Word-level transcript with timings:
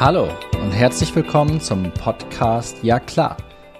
Hallo 0.00 0.30
und 0.62 0.70
herzlich 0.70 1.14
willkommen 1.14 1.60
zum 1.60 1.92
Podcast 1.92 2.82
Ja 2.82 2.98
klar. 2.98 3.36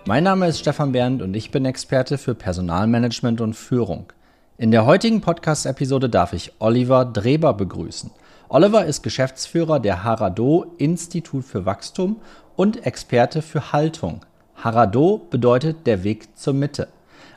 Mein 0.06 0.24
Name 0.24 0.48
ist 0.48 0.58
Stefan 0.58 0.92
Bernd 0.92 1.22
und 1.22 1.32
ich 1.32 1.50
bin 1.50 1.64
Experte 1.64 2.18
für 2.18 2.34
Personalmanagement 2.34 3.40
und 3.40 3.54
Führung. 3.54 4.12
In 4.58 4.70
der 4.70 4.84
heutigen 4.84 5.22
Podcast-Episode 5.22 6.10
darf 6.10 6.34
ich 6.34 6.52
Oliver 6.58 7.06
Dreber 7.06 7.54
begrüßen. 7.54 8.10
Oliver 8.50 8.84
ist 8.84 9.02
Geschäftsführer 9.02 9.80
der 9.80 10.04
Harado 10.04 10.74
Institut 10.76 11.46
für 11.46 11.64
Wachstum 11.64 12.20
und 12.54 12.84
Experte 12.84 13.40
für 13.40 13.72
Haltung. 13.72 14.26
Harado 14.56 15.26
bedeutet 15.30 15.86
der 15.86 16.04
Weg 16.04 16.36
zur 16.36 16.52
Mitte. 16.52 16.88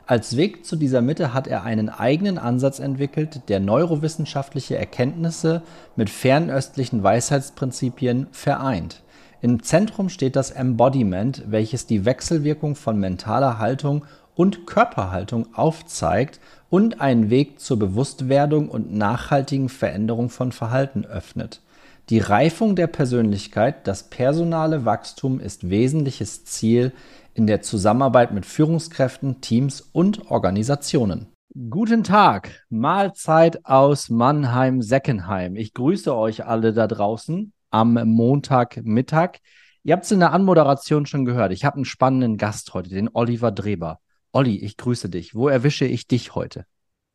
Als 0.06 0.36
Weg 0.36 0.66
zu 0.66 0.76
dieser 0.76 1.00
Mitte 1.00 1.32
hat 1.32 1.46
er 1.46 1.62
einen 1.62 1.88
eigenen 1.88 2.36
Ansatz 2.36 2.78
entwickelt, 2.78 3.48
der 3.48 3.58
neurowissenschaftliche 3.58 4.76
Erkenntnisse 4.76 5.62
mit 5.96 6.10
fernöstlichen 6.10 7.02
Weisheitsprinzipien 7.02 8.26
vereint. 8.30 9.02
Im 9.40 9.62
Zentrum 9.62 10.10
steht 10.10 10.36
das 10.36 10.50
Embodiment, 10.50 11.44
welches 11.46 11.86
die 11.86 12.04
Wechselwirkung 12.04 12.76
von 12.76 12.98
mentaler 12.98 13.58
Haltung 13.58 14.04
und 14.34 14.66
Körperhaltung 14.66 15.54
aufzeigt 15.54 16.38
und 16.68 17.00
einen 17.00 17.30
Weg 17.30 17.60
zur 17.60 17.78
Bewusstwerdung 17.78 18.68
und 18.68 18.92
nachhaltigen 18.92 19.70
Veränderung 19.70 20.28
von 20.28 20.52
Verhalten 20.52 21.06
öffnet. 21.06 21.62
Die 22.10 22.18
Reifung 22.18 22.76
der 22.76 22.86
Persönlichkeit, 22.86 23.86
das 23.86 24.10
personale 24.10 24.84
Wachstum 24.84 25.40
ist 25.40 25.70
wesentliches 25.70 26.44
Ziel 26.44 26.92
in 27.32 27.46
der 27.46 27.62
Zusammenarbeit 27.62 28.30
mit 28.30 28.44
Führungskräften, 28.44 29.40
Teams 29.40 29.80
und 29.80 30.30
Organisationen. 30.30 31.28
Guten 31.70 32.04
Tag, 32.04 32.66
Mahlzeit 32.68 33.64
aus 33.64 34.10
Mannheim-Seckenheim. 34.10 35.56
Ich 35.56 35.72
grüße 35.72 36.14
euch 36.14 36.44
alle 36.44 36.74
da 36.74 36.86
draußen 36.86 37.54
am 37.70 37.94
Montagmittag. 37.94 39.38
Ihr 39.82 39.94
habt 39.94 40.04
es 40.04 40.12
in 40.12 40.20
der 40.20 40.34
Anmoderation 40.34 41.06
schon 41.06 41.24
gehört. 41.24 41.52
Ich 41.52 41.64
habe 41.64 41.76
einen 41.76 41.86
spannenden 41.86 42.36
Gast 42.36 42.74
heute, 42.74 42.90
den 42.90 43.08
Oliver 43.14 43.50
Dreber. 43.50 43.98
Olli, 44.30 44.58
ich 44.58 44.76
grüße 44.76 45.08
dich. 45.08 45.34
Wo 45.34 45.48
erwische 45.48 45.86
ich 45.86 46.06
dich 46.06 46.34
heute? 46.34 46.66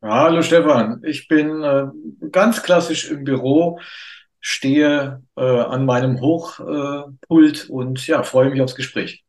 Hallo 0.02 0.40
Stefan, 0.40 1.02
ich 1.04 1.28
bin 1.28 1.62
äh, 1.62 1.86
ganz 2.32 2.62
klassisch 2.62 3.10
im 3.10 3.24
Büro, 3.24 3.78
stehe 4.40 5.22
äh, 5.36 5.42
an 5.42 5.84
meinem 5.84 6.20
Hochpult 6.20 7.68
äh, 7.68 7.72
und 7.72 8.06
ja, 8.06 8.22
freue 8.22 8.50
mich 8.50 8.60
aufs 8.62 8.74
Gespräch. 8.74 9.24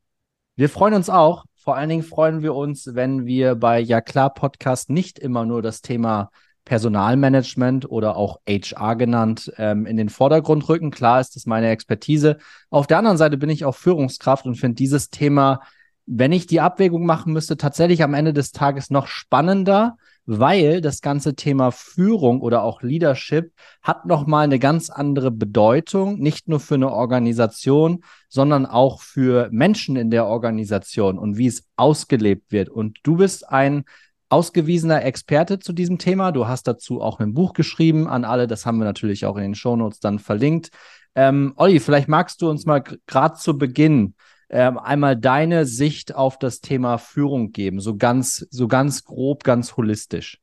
Wir 0.56 0.70
freuen 0.70 0.94
uns 0.94 1.10
auch. 1.10 1.46
Vor 1.56 1.76
allen 1.76 1.90
Dingen 1.90 2.04
freuen 2.04 2.42
wir 2.42 2.56
uns, 2.56 2.96
wenn 2.96 3.26
wir 3.26 3.56
bei 3.56 3.80
Ja 3.80 4.02
klar 4.02 4.34
Podcast 4.34 4.90
nicht 4.90 5.20
immer 5.20 5.46
nur 5.46 5.62
das 5.62 5.82
Thema 5.82 6.32
Personalmanagement 6.66 7.90
oder 7.90 8.16
auch 8.16 8.40
HR 8.48 8.96
genannt 8.96 9.52
ähm, 9.58 9.86
in 9.86 9.98
den 9.98 10.10
Vordergrund 10.10 10.68
rücken. 10.70 10.92
Klar 10.92 11.20
ist 11.20 11.36
das 11.36 11.46
meine 11.46 11.70
Expertise. 11.70 12.38
Auf 12.70 12.88
der 12.88 12.98
anderen 12.98 13.18
Seite 13.18 13.38
bin 13.38 13.50
ich 13.50 13.66
auch 13.66 13.76
Führungskraft 13.76 14.46
und 14.46 14.56
finde 14.56 14.76
dieses 14.76 15.10
Thema, 15.10 15.62
wenn 16.06 16.32
ich 16.32 16.48
die 16.48 16.62
Abwägung 16.62 17.06
machen 17.06 17.34
müsste, 17.34 17.58
tatsächlich 17.58 18.04
am 18.04 18.14
Ende 18.14 18.34
des 18.34 18.52
Tages 18.52 18.90
noch 18.90 19.08
spannender, 19.08 19.98
weil 20.26 20.82
das 20.82 21.02
ganze 21.02 21.36
Thema 21.36 21.72
Führung 21.72 22.42
oder 22.42 22.64
auch 22.64 22.82
Leadership 22.82 23.52
hat 23.82 24.06
nochmal 24.06 24.46
eine 24.46 24.60
ganz 24.60 24.90
andere 24.90 25.32
Bedeutung, 25.32 26.20
nicht 26.20 26.48
nur 26.48 26.60
für 26.60 26.76
eine 26.76 26.92
Organisation, 26.92 28.04
sondern 28.30 28.66
auch 28.66 29.02
für 29.02 29.50
Menschen 29.52 29.96
in 29.96 30.12
der 30.12 30.28
Organisation 30.28 31.18
und 31.18 31.38
wie 31.38 31.48
es 31.48 31.68
ausgelebt 31.76 32.52
wird. 32.52 32.70
Und 32.70 33.00
du 33.04 33.18
bist 33.18 33.50
ein 33.50 33.84
ausgewiesener 34.30 35.04
Experte 35.04 35.60
zu 35.60 35.74
diesem 35.74 35.98
Thema. 35.98 36.32
Du 36.32 36.48
hast 36.48 36.68
dazu 36.68 37.02
auch 37.02 37.20
ein 37.20 37.34
Buch 37.34 37.54
geschrieben 37.54 38.08
an 38.08 38.24
alle. 38.24 38.48
Das 38.48 38.66
haben 38.66 38.78
wir 38.78 38.86
natürlich 38.86 39.26
auch 39.26 39.36
in 39.36 39.44
den 39.44 39.56
Shownotes 39.56 40.00
dann 40.00 40.20
verlinkt. 40.20 40.70
Ähm, 41.16 41.54
Olli, 41.58 41.82
vielleicht 41.82 42.08
magst 42.08 42.42
du 42.42 42.50
uns 42.50 42.66
mal 42.66 42.82
gerade 43.06 43.36
zu 43.36 43.58
Beginn 43.58 44.16
ähm, 44.52 44.78
einmal 44.78 45.16
deine 45.16 45.66
Sicht 45.66 46.14
auf 46.14 46.38
das 46.38 46.60
Thema 46.60 46.98
Führung 46.98 47.54
geben, 47.54 47.80
so 47.80 47.96
ganz, 47.96 48.46
so 48.52 48.68
ganz 48.68 49.06
grob, 49.06 49.46
ganz 49.46 49.78
holistisch. 49.78 50.40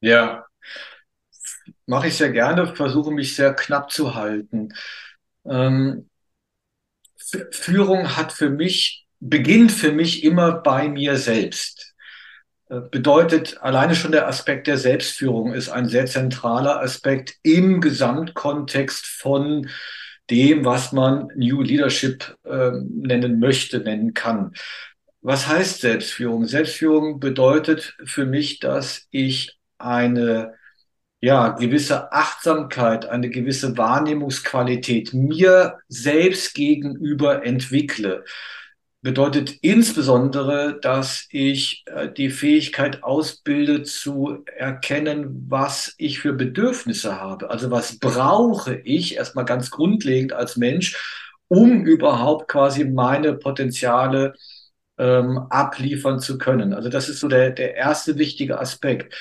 Ja, 0.00 0.44
mache 1.86 2.08
ich 2.08 2.16
sehr 2.16 2.30
gerne, 2.30 2.74
versuche 2.74 3.10
mich 3.10 3.34
sehr 3.34 3.54
knapp 3.54 3.90
zu 3.90 4.14
halten. 4.14 4.74
Ähm, 5.46 6.10
Führung 7.50 8.16
hat 8.16 8.32
für 8.32 8.50
mich, 8.50 9.06
beginnt 9.18 9.72
für 9.72 9.92
mich 9.92 10.24
immer 10.24 10.52
bei 10.52 10.88
mir 10.88 11.16
selbst. 11.16 11.94
Äh, 12.68 12.80
bedeutet, 12.90 13.62
alleine 13.62 13.94
schon 13.94 14.12
der 14.12 14.28
Aspekt 14.28 14.66
der 14.66 14.76
Selbstführung 14.76 15.54
ist 15.54 15.70
ein 15.70 15.88
sehr 15.88 16.04
zentraler 16.04 16.82
Aspekt 16.82 17.36
im 17.42 17.80
Gesamtkontext 17.80 19.06
von 19.06 19.70
dem, 20.30 20.64
was 20.64 20.92
man 20.92 21.28
New 21.36 21.62
Leadership 21.62 22.36
äh, 22.44 22.70
nennen 22.88 23.38
möchte, 23.38 23.80
nennen 23.80 24.14
kann. 24.14 24.52
Was 25.20 25.46
heißt 25.46 25.80
Selbstführung? 25.80 26.46
Selbstführung 26.46 27.20
bedeutet 27.20 27.96
für 28.04 28.24
mich, 28.24 28.58
dass 28.58 29.06
ich 29.10 29.58
eine 29.78 30.54
ja, 31.20 31.50
gewisse 31.50 32.12
Achtsamkeit, 32.12 33.06
eine 33.06 33.30
gewisse 33.30 33.78
Wahrnehmungsqualität 33.78 35.14
mir 35.14 35.78
selbst 35.88 36.54
gegenüber 36.54 37.46
entwickle 37.46 38.24
bedeutet 39.02 39.58
insbesondere, 39.62 40.78
dass 40.80 41.26
ich 41.30 41.84
äh, 41.86 42.08
die 42.10 42.30
Fähigkeit 42.30 43.02
ausbilde 43.02 43.82
zu 43.82 44.44
erkennen, 44.46 45.46
was 45.48 45.94
ich 45.98 46.20
für 46.20 46.32
Bedürfnisse 46.32 47.20
habe. 47.20 47.50
Also 47.50 47.70
was 47.70 47.98
brauche 47.98 48.76
ich 48.76 49.16
erstmal 49.16 49.44
ganz 49.44 49.70
grundlegend 49.70 50.32
als 50.32 50.56
Mensch, 50.56 50.96
um 51.48 51.84
überhaupt 51.84 52.48
quasi 52.48 52.84
meine 52.84 53.34
Potenziale 53.34 54.34
ähm, 54.98 55.38
abliefern 55.50 56.20
zu 56.20 56.38
können. 56.38 56.72
Also 56.72 56.88
das 56.88 57.08
ist 57.08 57.18
so 57.20 57.28
der, 57.28 57.50
der 57.50 57.74
erste 57.74 58.18
wichtige 58.18 58.60
Aspekt. 58.60 59.14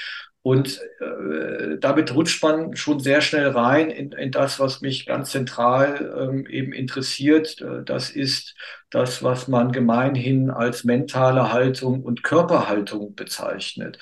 Und 0.43 0.79
äh, 0.99 1.77
damit 1.79 2.15
rutscht 2.15 2.41
man 2.41 2.75
schon 2.75 2.99
sehr 2.99 3.21
schnell 3.21 3.49
rein 3.49 3.91
in, 3.91 4.11
in 4.11 4.31
das, 4.31 4.59
was 4.59 4.81
mich 4.81 5.05
ganz 5.05 5.29
zentral 5.29 6.15
ähm, 6.17 6.47
eben 6.47 6.73
interessiert. 6.73 7.61
Äh, 7.61 7.83
das 7.85 8.09
ist 8.09 8.55
das, 8.89 9.21
was 9.21 9.47
man 9.47 9.71
gemeinhin 9.71 10.49
als 10.49 10.83
mentale 10.83 11.53
Haltung 11.53 12.01
und 12.01 12.23
Körperhaltung 12.23 13.13
bezeichnet. 13.13 13.99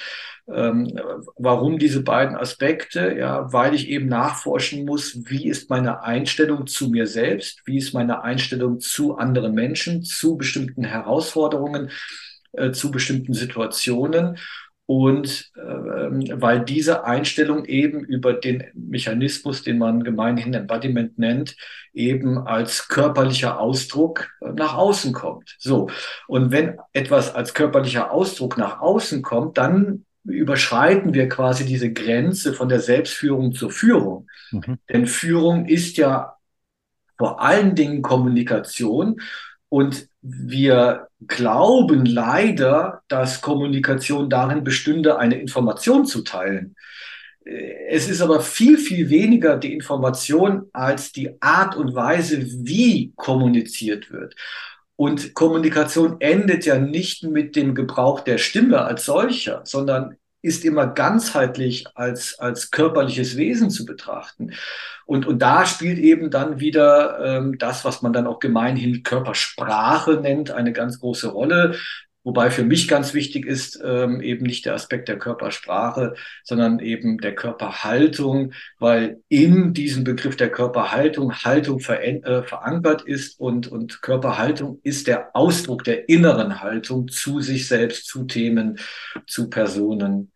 Ähm, 0.48 0.98
warum 1.36 1.78
diese 1.78 2.04
beiden 2.04 2.38
Aspekte? 2.38 3.16
Ja, 3.18 3.52
weil 3.52 3.76
ich 3.76 3.90
eben 3.90 4.08
nachforschen 4.08 4.86
muss, 4.86 5.30
wie 5.30 5.48
ist 5.48 5.70
meine 5.70 6.04
Einstellung 6.04 6.68
zu 6.68 6.90
mir 6.90 7.06
selbst? 7.06 7.62
Wie 7.66 7.78
ist 7.78 7.94
meine 7.94 8.24
Einstellung 8.24 8.80
zu 8.80 9.18
anderen 9.18 9.54
Menschen, 9.54 10.04
zu 10.04 10.38
bestimmten 10.38 10.86
Herausforderungen, 10.86 11.92
äh, 12.54 12.72
zu 12.72 12.92
bestimmten 12.92 13.34
Situationen? 13.34 14.38
Und 14.90 15.52
äh, 15.56 15.62
weil 16.42 16.62
diese 16.62 17.04
Einstellung 17.04 17.66
eben 17.66 18.04
über 18.04 18.34
den 18.34 18.64
Mechanismus, 18.74 19.62
den 19.62 19.78
man 19.78 20.04
gemeinhin 20.04 20.56
Embodiment 20.56 21.20
nennt, 21.20 21.56
eben 21.94 22.40
als 22.40 22.88
körperlicher 22.88 23.60
Ausdruck 23.60 24.32
äh, 24.42 24.52
nach 24.52 24.74
außen 24.74 25.14
kommt. 25.14 25.56
So. 25.60 25.92
Und 26.28 26.50
wenn 26.50 26.80
etwas 26.92 27.36
als 27.36 27.54
körperlicher 27.54 28.10
Ausdruck 28.12 28.58
nach 28.58 28.80
außen 28.82 29.22
kommt, 29.22 29.60
dann 29.60 30.06
überschreiten 30.24 31.14
wir 31.14 31.30
quasi 31.30 31.66
diese 31.66 31.94
Grenze 31.94 32.56
von 32.56 32.68
der 32.68 32.80
Selbstführung 32.80 33.54
zur 33.54 33.70
Führung. 33.70 34.28
Mhm. 34.50 34.80
Denn 34.92 35.06
Führung 35.06 35.68
ist 35.68 35.98
ja 35.98 36.34
vor 37.16 37.44
allen 37.44 37.76
Dingen 37.76 38.02
Kommunikation 38.02 39.22
und 39.70 40.08
wir 40.22 41.09
glauben 41.28 42.06
leider, 42.06 43.02
dass 43.08 43.42
Kommunikation 43.42 44.30
darin 44.30 44.64
bestünde, 44.64 45.18
eine 45.18 45.40
Information 45.40 46.06
zu 46.06 46.24
teilen. 46.24 46.76
Es 47.44 48.10
ist 48.10 48.22
aber 48.22 48.42
viel, 48.42 48.78
viel 48.78 49.10
weniger 49.10 49.58
die 49.58 49.74
Information 49.74 50.70
als 50.72 51.12
die 51.12 51.42
Art 51.42 51.76
und 51.76 51.96
Weise, 51.96 52.46
wie 52.66 53.14
kommuniziert 53.16 54.12
wird. 54.12 54.36
Und 54.96 55.34
Kommunikation 55.34 56.18
endet 56.20 56.66
ja 56.66 56.78
nicht 56.78 57.24
mit 57.24 57.56
dem 57.56 57.74
Gebrauch 57.74 58.20
der 58.20 58.38
Stimme 58.38 58.82
als 58.82 59.06
solcher, 59.06 59.62
sondern 59.64 60.18
ist 60.42 60.64
immer 60.64 60.88
ganzheitlich 60.88 61.86
als, 61.96 62.40
als 62.40 62.72
körperliches 62.72 63.36
Wesen 63.36 63.70
zu 63.70 63.86
betrachten. 63.86 64.52
Und, 65.06 65.26
und 65.26 65.40
da 65.40 65.66
spielt 65.66 65.98
eben 65.98 66.30
dann 66.30 66.60
wieder 66.60 67.20
ähm, 67.24 67.58
das, 67.58 67.84
was 67.84 68.02
man 68.02 68.14
dann 68.14 68.28
auch 68.28 68.40
gemeinhin 68.40 69.04
Körpersprache 69.04 70.20
nennt, 70.22 70.52
eine 70.52 70.72
ganz 70.72 71.00
große 71.00 71.30
Rolle. 71.30 71.76
Wobei 72.30 72.52
für 72.52 72.64
mich 72.64 72.88
ganz 72.88 73.16
wichtig 73.16 73.48
ist 73.48 73.82
ähm, 73.84 74.22
eben 74.22 74.46
nicht 74.46 74.64
der 74.68 74.76
Aspekt 74.76 75.08
der 75.08 75.18
Körpersprache, 75.18 76.14
sondern 76.44 76.78
eben 76.78 77.18
der 77.18 77.34
Körperhaltung, 77.34 78.54
weil 78.78 79.24
in 79.30 79.74
diesem 79.74 80.04
Begriff 80.04 80.38
der 80.38 80.52
Körperhaltung 80.52 81.34
Haltung 81.34 81.80
ver 81.80 82.04
äh, 82.04 82.44
verankert 82.44 83.02
ist 83.02 83.40
und, 83.40 83.68
und 83.68 84.04
Körperhaltung 84.04 84.80
ist 84.84 85.08
der 85.08 85.36
Ausdruck 85.36 85.84
der 85.86 86.08
inneren 86.08 86.62
Haltung 86.62 87.08
zu 87.08 87.42
sich 87.42 87.68
selbst, 87.68 88.06
zu 88.06 88.26
Themen, 88.26 88.78
zu 89.26 89.50
Personen. 89.50 90.32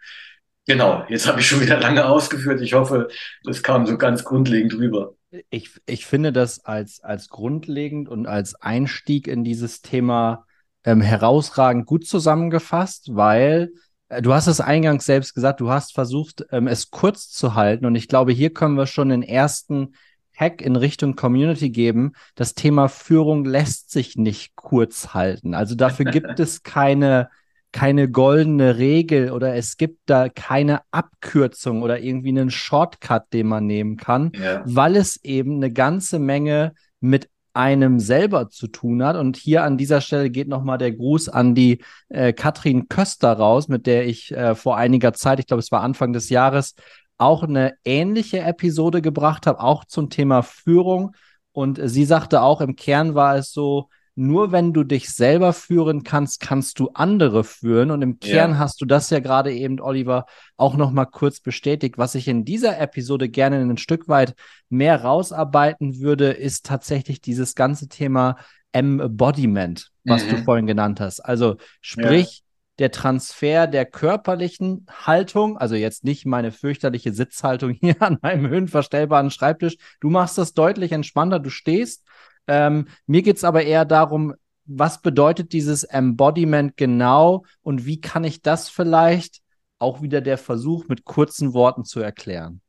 Genau, 0.65 1.05
jetzt 1.09 1.27
habe 1.27 1.41
ich 1.41 1.47
schon 1.47 1.61
wieder 1.61 1.79
lange 1.79 2.07
ausgeführt. 2.07 2.59
Ich 2.61 2.73
hoffe, 2.73 3.07
das 3.43 3.61
kam 3.61 3.85
so 3.85 3.99
ganz 3.99 4.23
grundlegend 4.23 4.73
rüber. 4.73 5.13
Ich, 5.51 5.69
ich 5.85 6.07
finde 6.07 6.33
das 6.33 6.65
als, 6.65 7.03
als 7.03 7.29
grundlegend 7.29 8.09
und 8.09 8.25
als 8.25 8.55
Einstieg 8.55 9.27
in 9.27 9.43
dieses 9.43 9.83
Thema 9.83 10.47
ähm, 10.83 11.01
herausragend 11.01 11.85
gut 11.85 12.05
zusammengefasst, 12.05 13.15
weil 13.15 13.71
äh, 14.09 14.21
du 14.21 14.33
hast 14.33 14.47
es 14.47 14.61
eingangs 14.61 15.05
selbst 15.05 15.33
gesagt, 15.33 15.61
du 15.61 15.69
hast 15.69 15.93
versucht, 15.93 16.45
ähm, 16.51 16.67
es 16.67 16.91
kurz 16.91 17.29
zu 17.29 17.55
halten. 17.55 17.85
Und 17.85 17.95
ich 17.95 18.07
glaube, 18.07 18.31
hier 18.31 18.53
können 18.53 18.75
wir 18.75 18.87
schon 18.87 19.09
den 19.09 19.23
ersten 19.23 19.95
Hack 20.35 20.61
in 20.61 20.75
Richtung 20.75 21.15
Community 21.15 21.69
geben. 21.69 22.13
Das 22.35 22.55
Thema 22.55 22.87
Führung 22.89 23.45
lässt 23.45 23.91
sich 23.91 24.15
nicht 24.15 24.55
kurz 24.55 25.13
halten. 25.13 25.53
Also 25.53 25.75
dafür 25.75 26.05
gibt 26.11 26.39
es 26.39 26.63
keine 26.63 27.29
keine 27.73 28.07
goldene 28.07 28.77
Regel 28.77 29.31
oder 29.31 29.55
es 29.55 29.77
gibt 29.77 30.01
da 30.05 30.29
keine 30.29 30.81
Abkürzung 30.91 31.81
oder 31.81 31.99
irgendwie 31.99 32.29
einen 32.29 32.51
Shortcut, 32.51 33.33
den 33.33 33.47
man 33.47 33.65
nehmen 33.65 33.97
kann, 33.97 34.31
ja. 34.35 34.61
weil 34.63 34.95
es 34.95 35.17
eben 35.23 35.55
eine 35.55 35.73
ganze 35.73 36.19
Menge 36.19 36.75
mit 37.01 37.29
einem 37.53 37.99
selber 37.99 38.49
zu 38.49 38.67
tun 38.67 39.03
hat. 39.03 39.15
Und 39.15 39.37
hier 39.37 39.63
an 39.63 39.77
dieser 39.77 40.01
Stelle 40.01 40.29
geht 40.29 40.47
nochmal 40.47 40.77
der 40.77 40.91
Gruß 40.91 41.29
an 41.29 41.55
die 41.55 41.83
äh, 42.09 42.33
Katrin 42.33 42.89
Köster 42.89 43.33
raus, 43.33 43.67
mit 43.67 43.85
der 43.85 44.07
ich 44.07 44.31
äh, 44.31 44.55
vor 44.55 44.77
einiger 44.77 45.13
Zeit, 45.13 45.39
ich 45.39 45.47
glaube, 45.47 45.61
es 45.61 45.71
war 45.71 45.81
Anfang 45.81 46.13
des 46.13 46.29
Jahres, 46.29 46.75
auch 47.17 47.43
eine 47.43 47.73
ähnliche 47.85 48.39
Episode 48.39 49.01
gebracht 49.01 49.47
habe, 49.47 49.61
auch 49.61 49.85
zum 49.85 50.09
Thema 50.09 50.41
Führung. 50.41 51.15
Und 51.51 51.79
sie 51.83 52.05
sagte 52.05 52.41
auch, 52.41 52.61
im 52.61 52.75
Kern 52.75 53.15
war 53.15 53.37
es 53.37 53.51
so, 53.53 53.89
nur 54.15 54.51
wenn 54.51 54.73
du 54.73 54.83
dich 54.83 55.09
selber 55.09 55.53
führen 55.53 56.03
kannst, 56.03 56.39
kannst 56.39 56.79
du 56.79 56.89
andere 56.93 57.43
führen. 57.43 57.89
Und 57.89 58.01
im 58.01 58.19
Kern 58.19 58.51
ja. 58.51 58.57
hast 58.59 58.79
du 58.81 58.85
das 58.85 59.09
ja 59.09 59.19
gerade 59.19 59.51
eben, 59.51 59.79
Oliver, 59.79 60.25
auch 60.55 60.75
noch 60.75 60.91
mal 60.91 61.05
kurz 61.05 61.39
bestätigt. 61.39 61.97
Was 61.97 62.13
ich 62.15 62.27
in 62.27 62.45
dieser 62.45 62.79
Episode 62.79 63.29
gerne 63.29 63.57
ein 63.59 63.77
Stück 63.77 64.07
weit 64.07 64.35
mehr 64.69 65.01
rausarbeiten 65.01 65.99
würde, 65.99 66.31
ist 66.31 66.65
tatsächlich 66.65 67.21
dieses 67.21 67.55
ganze 67.55 67.87
Thema 67.87 68.37
Embodiment, 68.71 69.91
was 70.03 70.25
mhm. 70.25 70.29
du 70.29 70.43
vorhin 70.43 70.67
genannt 70.67 70.99
hast. 70.99 71.19
Also 71.19 71.57
sprich, 71.81 72.37
ja. 72.37 72.43
Der 72.79 72.89
Transfer 72.89 73.67
der 73.67 73.85
körperlichen 73.85 74.87
Haltung, 74.89 75.59
also 75.59 75.75
jetzt 75.75 76.03
nicht 76.03 76.25
meine 76.25 76.51
fürchterliche 76.51 77.13
Sitzhaltung 77.13 77.69
hier 77.79 78.01
an 78.01 78.17
meinem 78.23 78.47
höhenverstellbaren 78.47 79.29
Schreibtisch. 79.29 79.77
Du 79.99 80.09
machst 80.09 80.39
das 80.39 80.55
deutlich 80.55 80.91
entspannter. 80.91 81.39
Du 81.39 81.51
stehst, 81.51 82.03
ähm, 82.47 82.87
mir 83.07 83.21
geht 83.21 83.37
es 83.37 83.43
aber 83.43 83.63
eher 83.63 83.85
darum, 83.85 84.33
was 84.65 85.01
bedeutet 85.01 85.53
dieses 85.53 85.83
Embodiment 85.83 86.77
genau 86.77 87.45
und 87.61 87.85
wie 87.85 87.99
kann 87.99 88.23
ich 88.23 88.41
das 88.41 88.69
vielleicht 88.69 89.41
auch 89.79 90.01
wieder 90.01 90.21
der 90.21 90.37
Versuch 90.37 90.87
mit 90.87 91.03
kurzen 91.03 91.53
Worten 91.53 91.83
zu 91.83 91.99
erklären? 91.99 92.61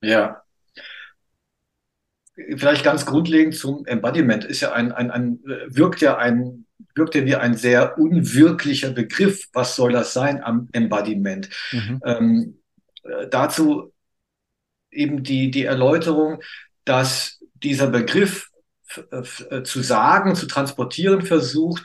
Ja. 0.00 0.42
Vielleicht 2.56 2.84
ganz 2.84 3.04
grundlegend 3.04 3.56
zum 3.56 3.84
Embodiment 3.86 4.44
ist 4.44 4.60
ja 4.60 4.72
ein, 4.72 4.92
ein, 4.92 5.10
ein 5.10 5.40
wirkt 5.66 6.00
ja 6.00 6.16
ein 6.16 6.66
wirkt 6.94 7.14
ja 7.14 7.24
wie 7.24 7.36
ein 7.36 7.56
sehr 7.56 7.98
unwirklicher 7.98 8.90
Begriff. 8.90 9.48
Was 9.52 9.76
soll 9.76 9.92
das 9.92 10.12
sein 10.12 10.42
am 10.42 10.68
Embodiment? 10.72 11.48
Mhm. 11.72 12.00
Ähm, 12.04 12.58
äh, 13.02 13.28
dazu 13.28 13.92
eben 14.90 15.22
die, 15.22 15.50
die 15.50 15.64
Erläuterung, 15.64 16.40
dass 16.84 17.40
dieser 17.54 17.88
Begriff 17.88 18.47
zu 19.64 19.82
sagen, 19.82 20.34
zu 20.34 20.46
transportieren 20.46 21.22
versucht, 21.22 21.84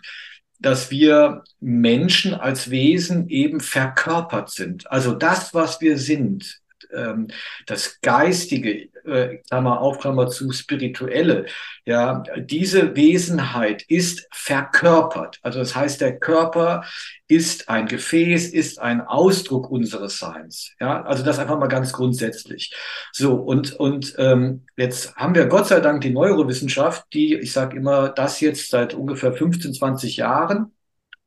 dass 0.60 0.90
wir 0.92 1.44
Menschen 1.60 2.34
als 2.34 2.70
Wesen 2.70 3.28
eben 3.28 3.60
verkörpert 3.60 4.50
sind. 4.50 4.90
Also 4.90 5.14
das, 5.14 5.54
was 5.54 5.82
wir 5.82 5.98
sind, 5.98 6.62
ähm, 6.94 7.28
das 7.66 8.00
Geistige, 8.02 8.90
äh, 9.06 9.38
Klammer 9.50 9.82
auf, 9.82 10.00
Klammer 10.00 10.28
zu, 10.28 10.52
Spirituelle, 10.52 11.46
ja, 11.86 12.24
diese 12.38 12.96
Wesenheit 12.96 13.84
ist 13.88 14.28
verkörpert. 14.32 15.40
Also 15.42 15.60
das 15.60 15.76
heißt, 15.76 16.02
der 16.02 16.20
Körper 16.20 16.84
ist 17.28 17.70
ein 17.70 17.88
Gefäß, 17.88 18.50
ist 18.50 18.80
ein 18.80 19.02
Ausdruck 19.02 19.72
unseres 19.72 20.18
Seins. 20.18 20.72
Ja, 20.80 21.04
also 21.04 21.24
das 21.24 21.40
einfach 21.40 21.58
mal 21.58 21.68
ganz 21.68 21.94
grundsätzlich. 21.94 22.76
So, 23.12 23.36
und, 23.36 23.74
und 23.74 24.14
ähm, 24.18 24.66
jetzt 24.76 25.16
haben 25.16 25.34
wir 25.34 25.46
Gott 25.48 25.68
sei 25.68 25.80
Dank 25.80 26.02
die 26.02 26.12
Neurowissenschaft, 26.12 27.06
die, 27.14 27.36
ich 27.36 27.54
sage 27.54 27.78
immer, 27.78 28.10
das 28.10 28.40
jetzt 28.42 28.70
seit 28.70 28.94
ungefähr 28.94 29.34
15, 29.34 29.74
20 29.74 30.18
Jahren 30.18 30.73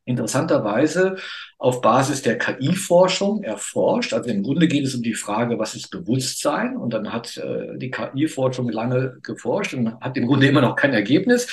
interessanterweise 0.06 1.16
auf 1.58 1.82
Basis 1.82 2.22
der 2.22 2.38
KI-Forschung 2.38 3.42
erforscht. 3.42 4.14
Also 4.14 4.30
im 4.30 4.42
Grunde 4.42 4.68
geht 4.68 4.84
es 4.86 4.94
um 4.94 5.02
die 5.02 5.14
Frage, 5.14 5.58
was 5.58 5.74
ist 5.74 5.90
Bewusstsein? 5.90 6.76
Und 6.76 6.94
dann 6.94 7.12
hat 7.12 7.36
äh, 7.36 7.76
die 7.76 7.90
KI-Forschung 7.90 8.68
lange 8.70 9.18
geforscht 9.22 9.74
und 9.74 10.00
hat 10.00 10.16
im 10.16 10.26
Grunde 10.26 10.46
immer 10.46 10.60
noch 10.60 10.76
kein 10.76 10.94
Ergebnis. 10.94 11.48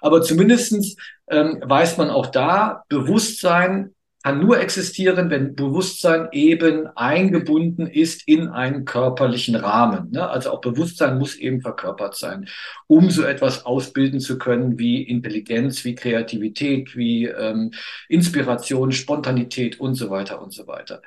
Aber 0.00 0.22
zumindestens 0.22 0.96
ähm, 1.30 1.62
weiß 1.64 1.98
man 1.98 2.10
auch 2.10 2.26
da, 2.26 2.82
Bewusstsein 2.88 3.94
kann 4.28 4.40
nur 4.40 4.60
existieren, 4.60 5.30
wenn 5.30 5.54
Bewusstsein 5.54 6.28
eben 6.32 6.86
eingebunden 6.98 7.86
ist 7.86 8.28
in 8.28 8.48
einen 8.48 8.84
körperlichen 8.84 9.56
Rahmen. 9.56 10.10
Ne? 10.10 10.28
Also 10.28 10.50
auch 10.50 10.60
Bewusstsein 10.60 11.16
muss 11.16 11.34
eben 11.36 11.62
verkörpert 11.62 12.14
sein, 12.14 12.46
um 12.86 13.08
so 13.08 13.22
etwas 13.22 13.64
ausbilden 13.64 14.20
zu 14.20 14.36
können 14.36 14.78
wie 14.78 15.02
Intelligenz, 15.02 15.82
wie 15.86 15.94
Kreativität, 15.94 16.94
wie 16.94 17.24
ähm, 17.24 17.72
Inspiration, 18.10 18.92
Spontanität 18.92 19.80
und 19.80 19.94
so 19.94 20.10
weiter 20.10 20.42
und 20.42 20.52
so 20.52 20.66
weiter. 20.66 21.00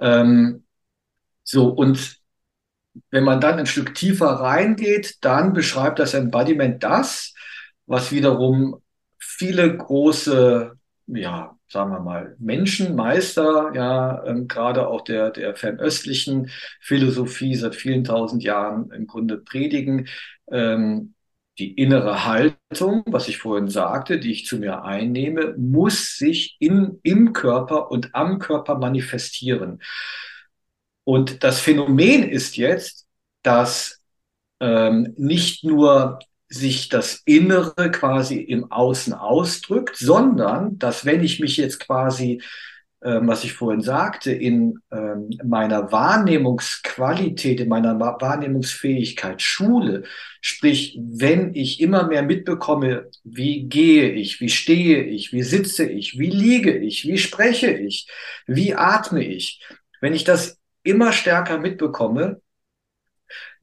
Ähm, 0.00 0.64
so, 1.44 1.68
und 1.68 2.16
wenn 3.12 3.22
man 3.22 3.40
dann 3.40 3.60
ein 3.60 3.66
Stück 3.66 3.94
tiefer 3.94 4.26
reingeht, 4.26 5.18
dann 5.20 5.52
beschreibt 5.52 6.00
das 6.00 6.14
Embodiment 6.14 6.82
das, 6.82 7.34
was 7.86 8.10
wiederum 8.10 8.82
viele 9.20 9.76
große 9.76 10.72
ja, 11.06 11.53
sagen 11.68 11.90
wir 11.90 12.00
mal, 12.00 12.36
Menschenmeister, 12.38 13.72
ja, 13.74 14.24
ähm, 14.24 14.48
gerade 14.48 14.86
auch 14.88 15.02
der, 15.02 15.30
der 15.30 15.56
fernöstlichen 15.56 16.50
Philosophie 16.80 17.54
seit 17.54 17.74
vielen 17.74 18.04
tausend 18.04 18.42
Jahren 18.42 18.90
im 18.90 19.06
Grunde 19.06 19.38
predigen. 19.38 20.08
Ähm, 20.50 21.14
die 21.58 21.72
innere 21.74 22.24
Haltung, 22.24 23.04
was 23.06 23.28
ich 23.28 23.38
vorhin 23.38 23.68
sagte, 23.68 24.18
die 24.18 24.32
ich 24.32 24.46
zu 24.46 24.58
mir 24.58 24.84
einnehme, 24.84 25.54
muss 25.56 26.16
sich 26.16 26.56
in, 26.58 26.98
im 27.04 27.32
Körper 27.32 27.90
und 27.92 28.14
am 28.14 28.40
Körper 28.40 28.76
manifestieren. 28.76 29.80
Und 31.04 31.44
das 31.44 31.60
Phänomen 31.60 32.28
ist 32.28 32.56
jetzt, 32.56 33.06
dass 33.42 34.02
ähm, 34.60 35.14
nicht 35.16 35.64
nur 35.64 36.18
sich 36.48 36.88
das 36.88 37.22
Innere 37.24 37.90
quasi 37.90 38.36
im 38.36 38.70
Außen 38.70 39.12
ausdrückt, 39.12 39.96
sondern 39.96 40.78
dass 40.78 41.04
wenn 41.04 41.22
ich 41.24 41.40
mich 41.40 41.56
jetzt 41.56 41.80
quasi, 41.80 42.42
ähm, 43.02 43.26
was 43.26 43.44
ich 43.44 43.54
vorhin 43.54 43.80
sagte, 43.80 44.30
in 44.32 44.78
ähm, 44.92 45.30
meiner 45.44 45.90
Wahrnehmungsqualität, 45.90 47.60
in 47.60 47.68
meiner 47.68 47.98
Wahrnehmungsfähigkeit 47.98 49.42
schule, 49.42 50.04
sprich, 50.40 50.98
wenn 51.00 51.54
ich 51.54 51.80
immer 51.80 52.06
mehr 52.06 52.22
mitbekomme, 52.22 53.10
wie 53.24 53.64
gehe 53.64 54.10
ich, 54.12 54.40
wie 54.40 54.50
stehe 54.50 55.02
ich, 55.02 55.32
wie 55.32 55.42
sitze 55.42 55.86
ich, 55.86 56.18
wie 56.18 56.30
liege 56.30 56.76
ich, 56.76 57.06
wie 57.06 57.18
spreche 57.18 57.70
ich, 57.70 58.06
wie 58.46 58.74
atme 58.74 59.24
ich, 59.24 59.62
wenn 60.00 60.14
ich 60.14 60.24
das 60.24 60.58
immer 60.82 61.12
stärker 61.12 61.58
mitbekomme, 61.58 62.40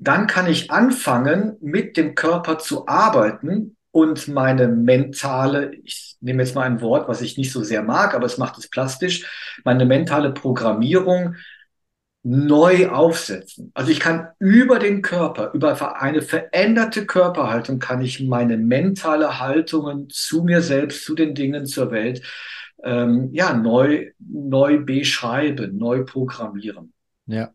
dann 0.01 0.25
kann 0.25 0.48
ich 0.48 0.72
anfangen, 0.72 1.58
mit 1.62 1.96
dem 1.96 2.15
Körper 2.15 2.58
zu 2.58 2.88
arbeiten 2.88 3.77
und 3.91 4.27
meine 4.27 4.67
mentale, 4.67 5.75
ich 5.84 6.17
nehme 6.22 6.41
jetzt 6.41 6.55
mal 6.55 6.63
ein 6.63 6.81
Wort, 6.81 7.08
was 7.08 7.22
ich 7.22 7.38
nicht 7.38 7.51
so 7.51 7.63
sehr 7.63 7.84
mag, 7.84 8.15
aber 8.15 8.25
es 8.25 8.39
macht 8.39 8.58
es 8.58 8.67
plastisch, 8.67 9.27
meine 9.63 9.86
mentale 9.86 10.31
Programmierung 10.31 11.36
neu 12.24 12.89
aufsetzen. 12.89 13.72
Also 13.75 13.91
ich 13.91 14.00
kann 14.00 14.29
über 14.39 14.79
den 14.79 15.03
Körper, 15.03 15.51
über 15.53 16.01
eine 16.01 16.24
veränderte 16.24 17.05
Körperhaltung, 17.05 17.77
kann 17.77 18.01
ich 18.01 18.22
meine 18.22 18.58
mentale 18.58 19.39
Haltungen 19.39 20.10
zu 20.10 20.43
mir 20.43 20.63
selbst, 20.63 21.05
zu 21.05 21.13
den 21.13 21.36
Dingen, 21.36 21.67
zur 21.67 21.91
Welt, 21.91 22.24
ähm, 22.84 23.29
ja, 23.34 23.53
neu, 23.53 24.12
neu 24.17 24.79
beschreiben, 24.79 25.77
neu 25.77 26.05
programmieren. 26.05 26.91
Ja. 27.27 27.51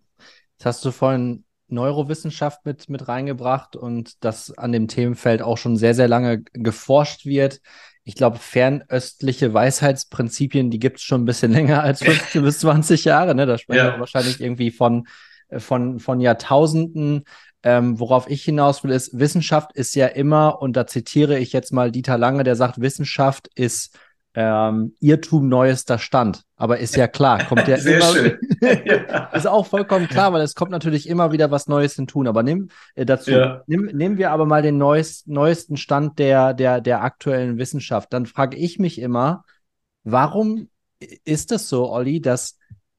Das 0.59 0.77
hast 0.77 0.85
du 0.85 0.91
vorhin 0.93 1.45
Neurowissenschaft 1.69 2.65
mit, 2.65 2.89
mit 2.89 3.09
reingebracht 3.09 3.77
und 3.77 4.25
dass 4.25 4.57
an 4.57 4.73
dem 4.73 4.89
Themenfeld 4.89 5.43
auch 5.43 5.59
schon 5.59 5.77
sehr, 5.77 5.95
sehr 5.95 6.09
lange 6.09 6.43
geforscht 6.53 7.27
wird. 7.27 7.61
Ich 8.05 8.15
glaube, 8.15 8.39
fernöstliche 8.39 9.53
Weisheitsprinzipien, 9.53 10.71
die 10.71 10.79
gibt 10.79 10.99
es 10.99 11.03
schon 11.03 11.23
ein 11.23 11.27
bisschen 11.27 11.53
länger 11.53 11.83
als 11.83 12.03
15 12.03 12.43
bis 12.43 12.61
20 12.61 13.05
Jahre. 13.05 13.35
Ne? 13.35 13.47
Da 13.47 13.59
sprechen 13.59 13.87
ja. 13.87 13.93
wir 13.95 14.01
wahrscheinlich 14.01 14.41
irgendwie 14.41 14.71
von, 14.71 15.09
äh, 15.49 15.59
von, 15.59 15.99
von 15.99 16.21
Jahrtausenden. 16.21 17.25
Ähm, 17.63 17.99
worauf 17.99 18.31
ich 18.31 18.45
hinaus 18.45 18.85
will, 18.85 18.93
ist, 18.93 19.19
Wissenschaft 19.19 19.73
ist 19.73 19.97
ja 19.97 20.07
immer, 20.07 20.63
und 20.63 20.77
da 20.77 20.87
zitiere 20.87 21.39
ich 21.39 21.53
jetzt 21.53 21.73
mal 21.73 21.91
Dieter 21.91 22.17
Lange, 22.17 22.45
der 22.45 22.55
sagt, 22.55 22.81
Wissenschaft 22.81 23.49
ist 23.57 23.99
ähm, 24.39 24.95
Irrtum 25.01 25.49
neuester 25.49 25.99
Stand. 25.99 26.45
Aber 26.57 26.79
ist 26.79 26.95
ja 26.95 27.09
klar, 27.09 27.45
kommt 27.47 27.67
ja 27.67 27.77
Sehr 27.79 27.97
immer. 27.97 28.13
schön. 28.13 28.39
ist 29.33 29.47
auch 29.47 29.67
vollkommen 29.67 30.09
klar, 30.09 30.33
weil 30.33 30.43
es 30.43 30.55
kommt 30.55 30.71
natürlich 30.71 31.09
immer 31.09 31.33
wieder 31.33 31.51
was 31.51 31.67
Neues 31.69 31.95
hinzu. 31.95 32.23
Aber 32.27 32.43
nimm 32.43 32.69
äh, 32.95 33.07
dazu, 33.07 33.31
Ja. 33.31 33.63
nimm, 33.67 33.87
nehmen 33.87 34.19
wir 34.19 34.31
aber 34.31 34.45
mal 34.47 34.63
den 34.63 34.77
neuest, 34.79 35.27
neuesten 35.27 35.77
Stand 35.79 36.19
der, 36.19 36.53
der, 36.55 36.81
der 36.81 37.03
aktuellen 37.03 37.59
Wissenschaft. 37.59 38.13
Dann 38.13 38.27
frage 38.27 38.57
ich 38.57 38.79
mich 38.79 39.01
immer, 39.01 39.45
warum 40.05 40.69
ist 41.25 41.51
es 41.53 41.69
so, 41.69 41.91
Olli, 41.91 42.21
dass 42.21 42.59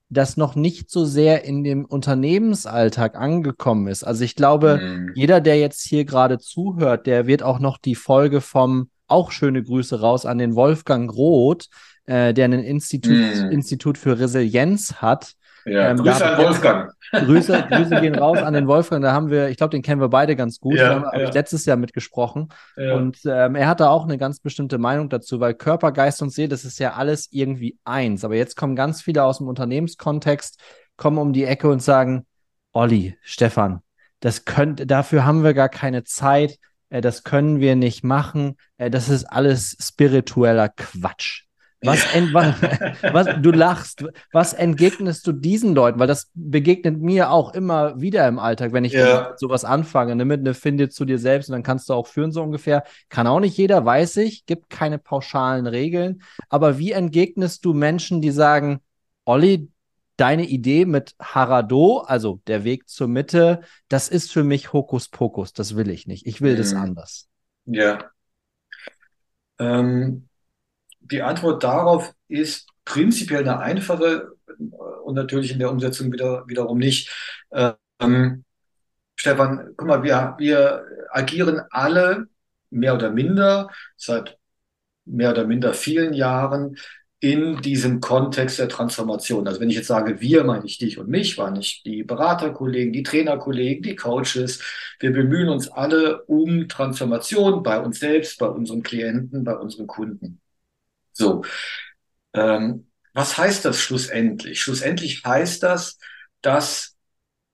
das 0.10 0.38
noch 0.38 0.56
nicht 0.56 0.90
so 0.90 1.04
sehr 1.06 1.44
in 1.44 1.64
dem 1.64 1.84
Unternehmensalltag 1.86 3.16
angekommen 3.16 3.88
ist? 3.88 4.04
Also 4.04 4.24
ich 4.24 4.36
glaube, 4.36 4.80
Mhm. 4.82 5.12
jeder, 5.16 5.42
der 5.42 5.60
jetzt 5.60 5.82
hier 5.82 6.06
gerade 6.06 6.40
zuhört, 6.40 7.08
der 7.08 7.28
wird 7.28 7.44
auch 7.44 7.60
noch 7.60 7.78
die 7.78 7.96
Folge 7.96 8.42
vom, 8.42 8.90
auch 9.08 9.32
schöne 9.32 9.64
Grüße 9.64 10.00
raus 10.00 10.26
an 10.26 10.38
den 10.38 10.56
Wolfgang 10.56 11.12
Roth, 11.14 11.70
äh, 12.06 12.34
der 12.34 12.46
ein 12.46 12.54
Institut, 12.54 13.12
Mm. 13.14 13.52
Institut 13.52 13.98
für 13.98 14.20
Resilienz 14.20 14.96
hat. 14.96 15.34
Ja, 15.66 15.90
Ähm, 15.90 15.98
Grüße 15.98 16.26
an 16.26 16.38
Wolfgang. 16.44 16.92
Grüße, 17.12 17.66
Grüße 17.70 18.02
gehen 18.02 18.16
raus 18.16 18.38
an 18.38 18.54
den 18.54 18.68
Wolfgang. 18.68 19.04
Da 19.04 19.12
haben 19.12 19.30
wir, 19.30 19.50
ich 19.50 19.58
glaube, 19.58 19.72
den 19.72 19.82
kennen 19.82 20.00
wir 20.00 20.08
beide 20.08 20.36
ganz 20.36 20.60
gut. 20.60 20.76
Ja, 20.76 21.00
da 21.00 21.06
habe 21.08 21.22
ja. 21.22 21.28
ich 21.28 21.34
letztes 21.34 21.66
Jahr 21.66 21.76
mitgesprochen. 21.76 22.50
Ja. 22.78 22.96
Und 22.96 23.20
ähm, 23.26 23.56
er 23.56 23.68
hat 23.68 23.82
da 23.82 23.90
auch 23.90 24.06
eine 24.06 24.18
ganz 24.18 24.40
bestimmte 24.40 24.78
Meinung 24.78 25.10
dazu, 25.10 25.40
weil 25.42 25.54
Körper, 25.54 25.92
Geist 25.92 26.22
und 26.22 26.30
Seele, 26.30 26.50
das 26.50 26.64
ist 26.64 26.80
ja 26.80 26.94
alles 26.94 27.28
irgendwie 27.32 27.78
eins. 27.84 28.24
Aber 28.24 28.36
jetzt 28.36 28.56
kommen 28.56 28.76
ganz 28.76 29.02
viele 29.02 29.24
aus 29.24 29.40
dem 29.40 29.48
Unternehmenskontext, 29.48 30.62
kommen 30.96 31.18
um 31.18 31.34
die 31.34 31.44
Ecke 31.44 31.70
und 31.70 31.82
sagen, 31.82 32.26
Olli, 32.72 33.18
Stefan, 33.22 33.82
das 34.22 34.46
könnt, 34.46 34.90
dafür 34.90 35.26
haben 35.26 35.44
wir 35.44 35.54
gar 35.54 35.70
keine 35.70 36.04
Zeit, 36.04 36.60
äh, 36.90 37.02
das 37.02 37.24
können 37.24 37.60
wir 37.60 37.76
nicht 37.76 38.04
machen, 38.04 38.58
äh, 38.78 38.90
das 38.90 39.10
ist 39.10 39.26
alles 39.26 39.78
spiritueller 39.80 40.70
Quatsch. 40.70 41.44
Was, 41.84 42.00
was, 42.34 42.56
was, 43.14 43.28
du 43.42 43.52
lachst, 43.52 44.04
was 44.32 44.54
entgegnest 44.54 45.28
du 45.28 45.32
diesen 45.32 45.76
Leuten? 45.76 46.00
Weil 46.00 46.08
das 46.08 46.32
begegnet 46.34 47.00
mir 47.00 47.30
auch 47.30 47.54
immer 47.54 48.02
wieder 48.02 48.28
im 48.28 48.40
Alltag, 48.40 48.74
wenn 48.74 48.84
ich 48.84 48.94
Ja. 48.94 49.34
sowas 49.38 49.64
anfange, 49.64 50.16
ne, 50.16 50.26
mit 50.26 50.40
eine 50.40 50.56
Finde 50.56 50.90
zu 50.90 51.06
dir 51.06 51.20
selbst 51.20 51.50
und 51.50 51.54
dann 51.54 51.64
kannst 51.64 51.90
du 51.90 51.94
auch 51.94 52.08
führen, 52.08 52.32
so 52.32 52.42
ungefähr. 52.42 52.84
Kann 53.10 53.28
auch 53.28 53.40
nicht 53.40 53.56
jeder, 53.58 53.86
weiß 53.86 54.18
ich, 54.18 54.48
gibt 54.48 54.72
keine 54.72 54.98
pauschalen 54.98 55.68
Regeln. 55.68 56.24
Aber 56.50 56.80
wie 56.80 56.94
entgegnest 56.94 57.64
du 57.64 57.74
Menschen, 57.74 58.22
die 58.22 58.32
sagen, 58.32 58.80
Olli, 59.26 59.70
deine 60.18 60.46
Idee 60.48 60.86
mit 60.86 61.16
Harado, 61.20 62.00
also 62.00 62.42
der 62.48 62.64
Weg 62.64 62.90
zur 62.90 63.08
Mitte, 63.08 63.62
das 63.90 64.10
ist 64.10 64.32
für 64.32 64.44
mich 64.44 64.74
Hokuspokus, 64.74 65.54
das 65.54 65.76
will 65.76 65.90
ich 65.90 66.08
nicht. 66.08 66.28
Ich 66.28 66.42
will 66.42 66.56
das 66.56 66.74
Mhm. 66.74 66.78
anders. 66.78 67.30
Ja. 67.66 68.12
Ähm, 69.60 70.28
die 71.02 71.22
Antwort 71.22 71.64
darauf 71.64 72.14
ist 72.28 72.68
prinzipiell 72.86 73.42
eine 73.42 73.60
einfache 73.60 74.34
äh, 74.50 74.54
und 75.06 75.16
natürlich 75.16 75.52
in 75.52 75.60
der 75.60 75.72
Umsetzung 75.72 76.12
wieder, 76.12 76.48
wiederum 76.48 76.78
nicht. 76.78 77.12
Ähm, 78.02 78.44
Stefan, 79.16 79.74
guck 79.78 79.88
mal, 79.88 80.04
wir, 80.04 80.36
wir 80.38 80.86
agieren 81.12 81.62
alle 81.72 82.28
mehr 82.70 82.96
oder 82.96 83.12
minder 83.12 83.70
seit 83.96 84.38
mehr 85.06 85.32
oder 85.32 85.46
minder 85.46 85.74
vielen 85.74 86.14
Jahren 86.14 86.78
in 87.20 87.62
diesem 87.62 88.00
Kontext 88.00 88.60
der 88.60 88.70
Transformation. 88.70 89.48
Also 89.48 89.60
wenn 89.60 89.70
ich 89.70 89.76
jetzt 89.76 89.88
sage, 89.88 90.22
wir, 90.22 90.44
meine 90.44 90.66
ich 90.66 90.78
dich 90.78 91.00
und 91.00 91.10
mich, 91.10 91.38
waren 91.38 91.54
nicht 91.54 91.86
die 91.86 92.04
Beraterkollegen, 92.04 92.94
die 92.94 93.04
Trainerkollegen, 93.04 93.82
die 93.82 93.96
Coaches. 93.96 94.62
Wir 95.00 95.12
bemühen 95.12 95.50
uns 95.50 95.68
alle 95.68 96.24
um 96.26 96.68
Transformation 96.68 97.64
bei 97.64 97.80
uns 97.80 98.00
selbst, 98.00 98.38
bei 98.38 98.48
unseren 98.48 98.84
Klienten, 98.84 99.44
bei 99.44 99.56
unseren 99.56 99.88
Kunden. 99.88 100.42
So, 101.12 101.44
ähm, 102.34 102.88
was 103.14 103.36
heißt 103.36 103.66
das 103.66 103.80
schlussendlich? 103.80 104.62
Schlussendlich 104.62 105.24
heißt 105.26 105.64
das, 105.64 105.98
dass 106.42 106.96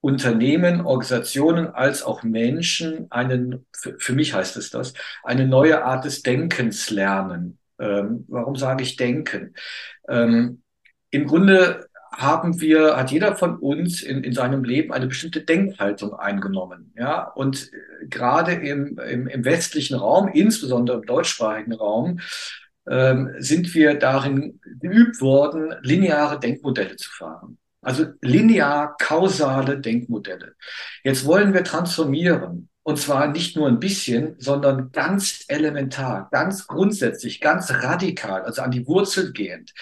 Unternehmen, 0.02 0.82
Organisationen 0.82 1.68
als 1.68 2.02
auch 2.02 2.22
Menschen 2.22 3.10
einen, 3.10 3.64
für, 3.72 3.98
für 3.98 4.12
mich 4.12 4.34
heißt 4.34 4.58
es 4.58 4.68
das, 4.68 4.92
eine 5.22 5.46
neue 5.46 5.82
Art 5.82 6.04
des 6.04 6.20
Denkens 6.20 6.90
lernen. 6.90 7.58
Ähm, 7.78 8.24
warum 8.28 8.56
sage 8.56 8.82
ich 8.82 8.96
denken? 8.96 9.54
Ähm, 10.08 10.62
Im 11.10 11.26
Grunde 11.26 11.88
haben 12.12 12.60
wir, 12.60 12.96
hat 12.96 13.10
jeder 13.10 13.34
von 13.36 13.56
uns 13.58 14.02
in, 14.02 14.22
in 14.22 14.32
seinem 14.32 14.64
Leben 14.64 14.92
eine 14.92 15.06
bestimmte 15.06 15.42
Denkhaltung 15.42 16.14
eingenommen. 16.14 16.92
Ja, 16.96 17.24
und 17.24 17.72
äh, 17.72 18.06
gerade 18.06 18.52
im, 18.52 18.98
im, 18.98 19.26
im 19.26 19.44
westlichen 19.44 19.96
Raum, 19.96 20.28
insbesondere 20.28 20.98
im 20.98 21.06
deutschsprachigen 21.06 21.72
Raum, 21.72 22.20
ähm, 22.88 23.34
sind 23.38 23.74
wir 23.74 23.94
darin 23.94 24.60
geübt 24.80 25.20
worden, 25.20 25.74
lineare 25.82 26.38
Denkmodelle 26.38 26.96
zu 26.96 27.10
fahren. 27.10 27.58
Also 27.80 28.06
linear 28.22 28.96
kausale 28.98 29.78
Denkmodelle. 29.78 30.54
Jetzt 31.02 31.26
wollen 31.26 31.52
wir 31.52 31.64
transformieren. 31.64 32.68
Und 32.84 32.98
zwar 32.98 33.28
nicht 33.28 33.56
nur 33.56 33.66
ein 33.66 33.80
bisschen, 33.80 34.36
sondern 34.38 34.92
ganz 34.92 35.46
elementar, 35.48 36.28
ganz 36.30 36.66
grundsätzlich, 36.66 37.40
ganz 37.40 37.70
radikal, 37.70 38.42
also 38.42 38.60
an 38.60 38.70
die 38.70 38.86
Wurzel 38.86 39.32
gehend. 39.32 39.72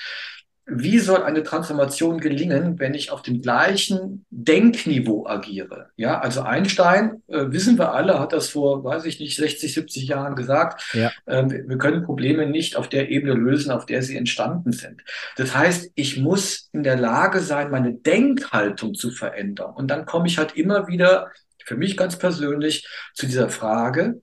Wie 0.65 1.01
soll 1.01 1.25
eine 1.25 1.43
Transformation 1.43 2.21
gelingen, 2.21 2.79
wenn 2.79 2.95
ich 2.95 3.11
auf 3.11 3.23
dem 3.23 3.43
gleichen 3.43 4.25
Denkniveau 4.31 5.27
agiere? 5.27 5.91
Ja, 5.97 6.21
also 6.21 6.43
Einstein, 6.43 7.21
äh, 7.27 7.47
wissen 7.49 7.77
wir 7.77 7.93
alle, 7.93 8.21
hat 8.21 8.33
das 8.33 8.51
vor, 8.51 8.85
weiß 8.85 9.05
ich 9.07 9.19
nicht, 9.19 9.35
60, 9.35 9.75
70 9.75 10.07
Jahren 10.07 10.37
gesagt. 10.37 10.85
Ja. 10.93 11.11
Ähm, 11.27 11.51
wir 11.51 11.79
können 11.79 12.05
Probleme 12.05 12.47
nicht 12.47 12.77
auf 12.77 12.89
der 12.89 13.11
Ebene 13.11 13.35
lösen, 13.35 13.73
auf 13.73 13.87
der 13.87 14.03
sie 14.03 14.17
entstanden 14.17 14.71
sind. 14.71 15.03
Das 15.37 15.57
heißt, 15.57 15.91
ich 15.97 16.19
muss 16.19 16.71
in 16.73 16.85
der 16.85 16.97
Lage 16.97 17.41
sein, 17.41 17.73
meine 17.73 17.95
Denkhaltung 17.95 18.95
zu 18.95 19.11
verändern. 19.11 19.75
Und 19.75 19.91
dann 19.91 20.07
komme 20.07 20.29
ich 20.29 20.39
halt 20.39 20.57
immer 20.57 20.87
wieder, 20.87 21.33
für 21.67 21.77
mich 21.77 21.97
ganz 21.97 22.19
persönlich, 22.19 22.87
zu 23.15 23.27
dieser 23.27 23.51
Frage, 23.51 24.23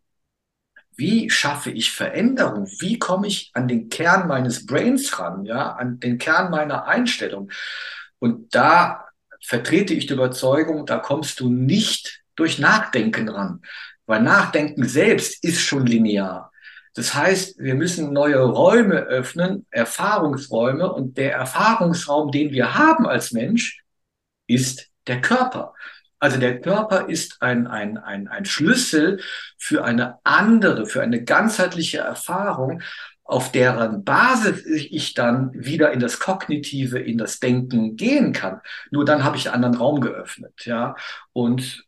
wie 0.95 1.29
schaffe 1.29 1.71
ich 1.71 1.91
Veränderung? 1.91 2.67
Wie 2.79 2.99
komme 2.99 3.27
ich 3.27 3.51
an 3.53 3.67
den 3.67 3.87
Kern 3.89 4.27
meines 4.27 4.65
Brains 4.65 5.17
ran, 5.17 5.45
ja, 5.45 5.71
an 5.71 5.99
den 5.99 6.17
Kern 6.17 6.51
meiner 6.51 6.87
Einstellung? 6.87 7.51
Und 8.19 8.53
da 8.53 9.05
vertrete 9.41 9.93
ich 9.93 10.07
die 10.07 10.13
Überzeugung, 10.13 10.85
da 10.85 10.97
kommst 10.97 11.39
du 11.39 11.49
nicht 11.49 12.21
durch 12.35 12.59
Nachdenken 12.59 13.29
ran, 13.29 13.61
weil 14.05 14.21
Nachdenken 14.21 14.83
selbst 14.83 15.43
ist 15.43 15.61
schon 15.61 15.85
linear. 15.85 16.51
Das 16.95 17.13
heißt, 17.13 17.59
wir 17.59 17.75
müssen 17.75 18.11
neue 18.11 18.39
Räume 18.39 18.95
öffnen, 18.95 19.65
Erfahrungsräume, 19.69 20.91
und 20.91 21.17
der 21.17 21.33
Erfahrungsraum, 21.33 22.31
den 22.31 22.51
wir 22.51 22.75
haben 22.75 23.07
als 23.07 23.31
Mensch, 23.31 23.83
ist 24.47 24.89
der 25.07 25.21
Körper. 25.21 25.73
Also 26.19 26.37
der 26.37 26.59
Körper 26.59 27.07
ist 27.07 27.41
ein, 27.41 27.67
ein, 27.67 27.97
ein, 27.97 28.27
ein 28.27 28.45
Schlüssel 28.45 29.21
für 29.57 29.83
eine 29.83 30.17
andere, 30.23 30.85
für 30.85 31.01
eine 31.01 31.23
ganzheitliche 31.23 31.99
Erfahrung, 31.99 32.81
auf 33.23 33.51
deren 33.51 34.03
Basis 34.03 34.65
ich 34.65 35.13
dann 35.13 35.51
wieder 35.53 35.91
in 35.91 35.99
das 35.99 36.19
Kognitive, 36.19 36.97
in 36.97 37.19
das 37.19 37.39
Denken 37.39 37.95
gehen 37.95 38.33
kann. 38.33 38.59
Nur 38.89 39.05
dann 39.05 39.23
habe 39.23 39.37
ich 39.37 39.47
einen 39.47 39.63
anderen 39.63 39.75
Raum 39.75 40.01
geöffnet, 40.01 40.65
ja. 40.65 40.95
Und 41.31 41.85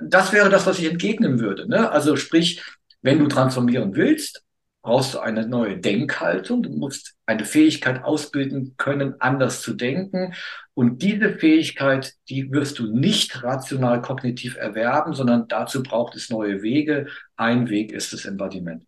das 0.00 0.32
wäre 0.32 0.48
das, 0.48 0.66
was 0.66 0.78
ich 0.78 0.90
entgegnen 0.90 1.40
würde. 1.40 1.68
Ne? 1.68 1.90
Also 1.90 2.16
sprich, 2.16 2.62
wenn 3.02 3.18
du 3.18 3.26
transformieren 3.26 3.94
willst, 3.94 4.42
brauchst 4.88 5.12
du 5.12 5.18
eine 5.18 5.46
neue 5.46 5.76
Denkhaltung. 5.76 6.62
Du 6.62 6.70
musst 6.70 7.14
eine 7.26 7.44
Fähigkeit 7.44 8.04
ausbilden 8.04 8.74
können, 8.78 9.20
anders 9.20 9.60
zu 9.60 9.74
denken. 9.74 10.32
Und 10.72 11.02
diese 11.02 11.36
Fähigkeit, 11.36 12.14
die 12.30 12.50
wirst 12.52 12.78
du 12.78 12.90
nicht 12.90 13.42
rational 13.42 14.00
kognitiv 14.00 14.56
erwerben, 14.56 15.12
sondern 15.12 15.46
dazu 15.46 15.82
braucht 15.82 16.16
es 16.16 16.30
neue 16.30 16.62
Wege. 16.62 17.08
Ein 17.36 17.68
Weg 17.68 17.92
ist 17.92 18.14
das 18.14 18.24
Embodiment. 18.24 18.86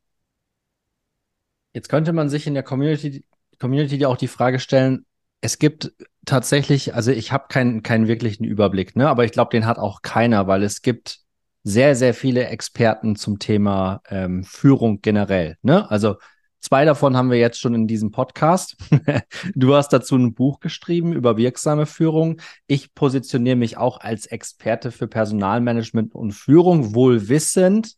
Jetzt 1.74 1.90
könnte 1.90 2.14
man 2.14 2.30
sich 2.30 2.46
in 2.46 2.54
der 2.54 2.62
Community, 2.62 3.22
Community 3.58 4.02
auch 4.06 4.16
die 4.16 4.28
Frage 4.28 4.58
stellen, 4.58 5.04
es 5.42 5.58
gibt 5.58 5.92
tatsächlich, 6.24 6.94
also 6.94 7.10
ich 7.10 7.30
habe 7.30 7.48
keinen, 7.50 7.82
keinen 7.82 8.08
wirklichen 8.08 8.44
Überblick, 8.44 8.96
ne? 8.96 9.06
aber 9.06 9.26
ich 9.26 9.32
glaube, 9.32 9.50
den 9.50 9.66
hat 9.66 9.78
auch 9.78 10.00
keiner, 10.00 10.46
weil 10.46 10.62
es 10.62 10.80
gibt 10.80 11.20
sehr, 11.62 11.94
sehr 11.94 12.14
viele 12.14 12.46
Experten 12.46 13.16
zum 13.16 13.38
Thema 13.38 14.02
ähm, 14.08 14.44
Führung 14.44 15.00
generell. 15.02 15.56
Ne? 15.62 15.90
Also 15.90 16.16
zwei 16.60 16.84
davon 16.84 17.16
haben 17.16 17.30
wir 17.30 17.38
jetzt 17.38 17.60
schon 17.60 17.74
in 17.74 17.86
diesem 17.86 18.10
Podcast. 18.10 18.76
du 19.54 19.74
hast 19.74 19.92
dazu 19.92 20.16
ein 20.16 20.34
Buch 20.34 20.60
geschrieben 20.60 21.12
über 21.12 21.36
wirksame 21.36 21.86
Führung. 21.86 22.40
Ich 22.66 22.94
positioniere 22.94 23.56
mich 23.56 23.76
auch 23.76 24.00
als 24.00 24.26
Experte 24.26 24.90
für 24.90 25.08
Personalmanagement 25.08 26.14
und 26.14 26.32
Führung, 26.32 26.94
wohl 26.94 27.28
wissend, 27.28 27.96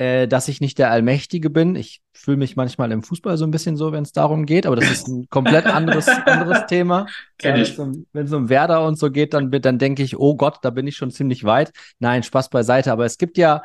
äh, 0.00 0.26
dass 0.26 0.48
ich 0.48 0.62
nicht 0.62 0.78
der 0.78 0.90
Allmächtige 0.90 1.50
bin. 1.50 1.76
Ich 1.76 2.00
fühle 2.14 2.38
mich 2.38 2.56
manchmal 2.56 2.90
im 2.90 3.02
Fußball 3.02 3.36
so 3.36 3.44
ein 3.44 3.50
bisschen 3.50 3.76
so, 3.76 3.92
wenn 3.92 4.02
es 4.02 4.12
darum 4.12 4.46
geht, 4.46 4.64
aber 4.64 4.76
das 4.76 4.90
ist 4.90 5.08
ein 5.08 5.28
komplett 5.28 5.66
anderes, 5.66 6.08
anderes 6.24 6.64
Thema. 6.68 7.04
Kenn 7.36 7.56
Ja, 7.56 7.62
ich. 7.62 7.76
Wenn 7.78 8.24
es 8.24 8.32
um 8.32 8.48
Werder 8.48 8.86
und 8.86 8.98
so 8.98 9.10
geht, 9.10 9.34
dann, 9.34 9.50
dann 9.50 9.78
denke 9.78 10.02
ich, 10.02 10.18
oh 10.18 10.36
Gott, 10.36 10.60
da 10.62 10.70
bin 10.70 10.86
ich 10.86 10.96
schon 10.96 11.10
ziemlich 11.10 11.44
weit. 11.44 11.72
Nein, 11.98 12.22
Spaß 12.22 12.48
beiseite. 12.48 12.92
Aber 12.92 13.04
es 13.04 13.18
gibt 13.18 13.36
ja 13.36 13.62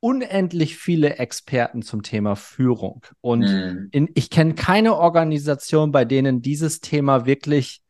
unendlich 0.00 0.76
viele 0.76 1.14
Experten 1.14 1.82
zum 1.82 2.02
Thema 2.02 2.34
Führung. 2.34 3.06
Und 3.20 3.42
mhm. 3.42 3.88
in, 3.92 4.08
ich 4.14 4.30
kenne 4.30 4.54
keine 4.54 4.96
Organisation, 4.96 5.92
bei 5.92 6.04
denen 6.04 6.42
dieses 6.42 6.80
Thema 6.80 7.24
wirklich 7.24 7.82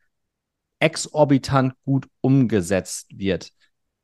exorbitant 0.79 1.73
gut 1.87 2.07
umgesetzt 2.21 3.07
wird. 3.15 3.51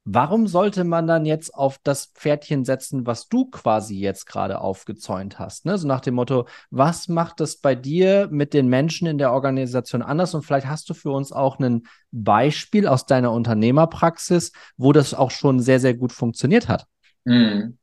Warum 0.06 0.46
sollte 0.46 0.84
man 0.84 1.06
dann 1.06 1.24
jetzt 1.24 1.54
auf 1.54 1.78
das 1.82 2.06
Pferdchen 2.14 2.66
setzen, 2.66 3.06
was 3.06 3.30
du 3.30 3.46
quasi 3.46 3.98
jetzt 3.98 4.26
gerade 4.26 4.60
aufgezäunt 4.60 5.38
hast? 5.38 5.64
Ne? 5.64 5.78
So 5.78 5.88
nach 5.88 6.02
dem 6.02 6.14
Motto, 6.14 6.46
was 6.70 7.08
macht 7.08 7.40
das 7.40 7.56
bei 7.56 7.74
dir 7.74 8.28
mit 8.30 8.52
den 8.52 8.68
Menschen 8.68 9.06
in 9.06 9.16
der 9.16 9.32
Organisation 9.32 10.02
anders? 10.02 10.34
Und 10.34 10.42
vielleicht 10.42 10.66
hast 10.66 10.90
du 10.90 10.94
für 10.94 11.10
uns 11.10 11.32
auch 11.32 11.58
ein 11.58 11.86
Beispiel 12.10 12.86
aus 12.86 13.06
deiner 13.06 13.32
Unternehmerpraxis, 13.32 14.52
wo 14.76 14.92
das 14.92 15.14
auch 15.14 15.30
schon 15.30 15.60
sehr, 15.60 15.80
sehr 15.80 15.94
gut 15.94 16.12
funktioniert 16.12 16.68
hat. 16.68 16.84
Hm. 17.24 17.78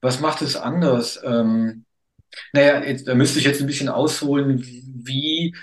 Was 0.00 0.18
macht 0.18 0.42
es 0.42 0.56
anders? 0.56 1.20
Ähm, 1.24 1.84
naja, 2.52 2.82
jetzt, 2.82 3.06
da 3.06 3.14
müsste 3.14 3.38
ich 3.38 3.44
jetzt 3.44 3.60
ein 3.60 3.68
bisschen 3.68 3.88
ausholen, 3.88 4.64
wie 4.64 5.54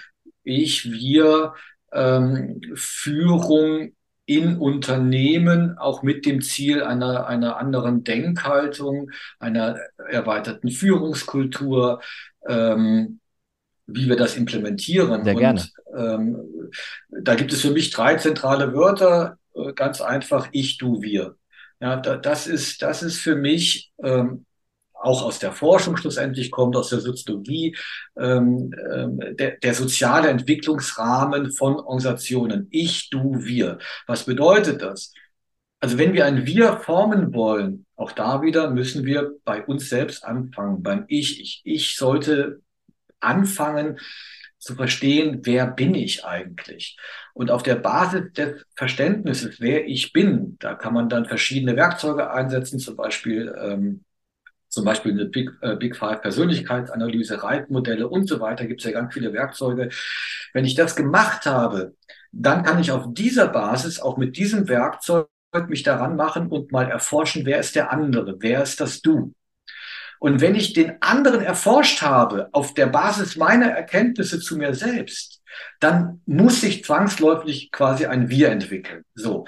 ich, 0.43 0.89
wir 0.89 1.55
ähm, 1.91 2.62
Führung 2.75 3.91
in 4.27 4.57
Unternehmen 4.57 5.77
auch 5.77 6.03
mit 6.03 6.25
dem 6.25 6.41
Ziel 6.41 6.84
einer, 6.84 7.27
einer 7.27 7.57
anderen 7.57 8.03
Denkhaltung, 8.03 9.10
einer 9.39 9.77
erweiterten 10.10 10.69
Führungskultur, 10.69 12.01
ähm, 12.46 13.19
wie 13.88 14.10
wir 14.10 14.17
das 14.17 14.36
implementieren. 14.36 15.24
Sehr 15.24 15.34
gerne. 15.34 15.62
Und 15.86 15.98
ähm, 15.98 16.72
da 17.10 17.36
gibt 17.36 17.53
es 17.53 17.62
für 17.62 17.72
mich 17.72 17.89
drei 17.89 18.15
zentrale 18.15 18.74
Wörter, 18.74 19.38
äh, 19.55 19.72
ganz 19.72 20.01
einfach, 20.01 20.50
ich, 20.51 20.77
du, 20.77 21.01
wir. 21.01 21.38
Ja, 21.79 21.96
da, 21.96 22.17
das 22.17 22.48
ist, 22.48 22.81
das 22.81 23.03
ist 23.03 23.19
für 23.19 23.36
mich 23.36 23.93
ähm, 24.03 24.46
auch 25.01 25.24
aus 25.24 25.39
der 25.39 25.51
Forschung 25.51 25.98
schlussendlich 25.98 26.51
kommt, 26.51 26.75
aus 26.75 26.89
der 26.89 27.00
Soziologie, 27.00 27.75
ähm, 28.18 28.74
ähm, 28.94 29.20
der, 29.38 29.58
der 29.58 29.74
soziale 29.74 30.30
Entwicklungsrahmen 30.30 31.51
von 31.51 31.75
Organisationen. 31.75 32.68
Ich, 32.72 33.10
du, 33.10 33.44
wir. 33.44 33.80
Was 34.08 34.24
bedeutet 34.24 34.82
das? 34.82 35.13
Also 35.80 35.98
wenn 35.98 36.13
wir 36.13 36.25
ein 36.25 36.46
Wir 36.46 36.77
formen 36.77 37.34
wollen, 37.34 37.86
auch 37.96 38.12
da 38.12 38.42
wieder 38.42 38.70
müssen 38.70 39.06
wir 39.06 39.32
bei 39.46 39.63
uns 39.63 39.89
selbst 39.89 40.24
anfangen, 40.24 40.82
beim 40.82 41.06
Ich. 41.08 41.39
Ich, 41.39 41.62
ich 41.63 41.96
sollte 41.96 42.62
anfangen 43.20 44.00
zu 44.60 44.75
verstehen, 44.75 45.42
wer 45.44 45.68
bin 45.68 45.94
ich 45.94 46.25
eigentlich? 46.25 46.98
Und 47.34 47.51
auf 47.51 47.63
der 47.63 47.75
Basis 47.75 48.34
des 48.34 48.66
Verständnisses, 48.75 49.60
wer 49.60 49.88
ich 49.88 50.13
bin, 50.13 50.58
da 50.60 50.74
kann 50.74 50.94
man 50.94 51.10
dann 51.10 51.25
verschiedene 51.25 51.75
Werkzeuge 51.75 52.32
einsetzen, 52.32 52.80
zum 52.80 52.96
Beispiel 52.96 53.54
ähm, 53.60 54.04
zum 54.77 54.86
Beispiel 54.86 55.12
eine 55.12 55.25
Big, 55.25 55.50
äh, 55.62 55.75
Big 55.75 55.96
Five 55.96 56.22
Persönlichkeitsanalyse, 56.22 57.41
Reitmodelle 57.41 58.07
und 58.07 58.27
so 58.29 58.39
weiter, 58.39 58.67
gibt 58.67 58.81
es 58.81 58.86
ja 58.86 58.91
ganz 58.91 59.12
viele 59.12 59.34
Werkzeuge. 59.34 59.89
Wenn 60.53 60.65
ich 60.65 60.75
das 60.75 60.96
gemacht 60.96 61.48
habe, 61.48 61.96
dann 62.31 62.62
kann 62.63 62.79
ich 62.79 62.91
auf 62.91 63.05
dieser 63.10 63.48
Basis 63.48 64.00
auch 64.00 64.17
mit 64.17 64.38
diesem 64.38 64.69
Werkzeug 64.69 65.27
mich 65.67 65.81
daran 65.81 66.15
machen 66.15 66.50
und 66.50 66.72
mal 66.72 66.88
erforschen, 66.88 67.43
wer 67.46 67.60
ist 67.60 67.75
der 67.75 67.91
andere, 67.91 68.36
wer 68.39 68.62
ist 68.62 68.79
das 68.79 69.01
Du. 69.01 69.34
Und 70.19 70.41
wenn 70.41 70.55
ich 70.55 70.74
den 70.74 71.01
anderen 71.01 71.41
erforscht 71.41 72.01
habe 72.01 72.50
auf 72.51 72.74
der 72.74 72.88
Basis 72.88 73.36
meiner 73.36 73.67
Erkenntnisse 73.67 74.39
zu 74.39 74.57
mir 74.57 74.74
selbst, 74.74 75.41
dann 75.79 76.21
muss 76.25 76.63
ich 76.63 76.83
zwangsläufig 76.83 77.71
quasi 77.71 78.05
ein 78.05 78.29
Wir 78.29 78.50
entwickeln. 78.50 79.03
So. 79.15 79.45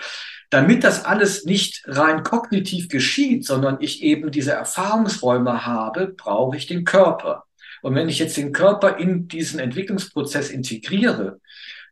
Damit 0.49 0.83
das 0.83 1.05
alles 1.05 1.45
nicht 1.45 1.83
rein 1.85 2.23
kognitiv 2.23 2.89
geschieht, 2.89 3.45
sondern 3.45 3.77
ich 3.81 4.01
eben 4.01 4.31
diese 4.31 4.53
Erfahrungsräume 4.53 5.65
habe, 5.65 6.07
brauche 6.07 6.57
ich 6.57 6.65
den 6.65 6.85
Körper. 6.85 7.43
Und 7.81 7.95
wenn 7.95 8.09
ich 8.09 8.19
jetzt 8.19 8.37
den 8.37 8.51
Körper 8.51 8.97
in 8.97 9.27
diesen 9.27 9.59
Entwicklungsprozess 9.59 10.49
integriere, 10.49 11.39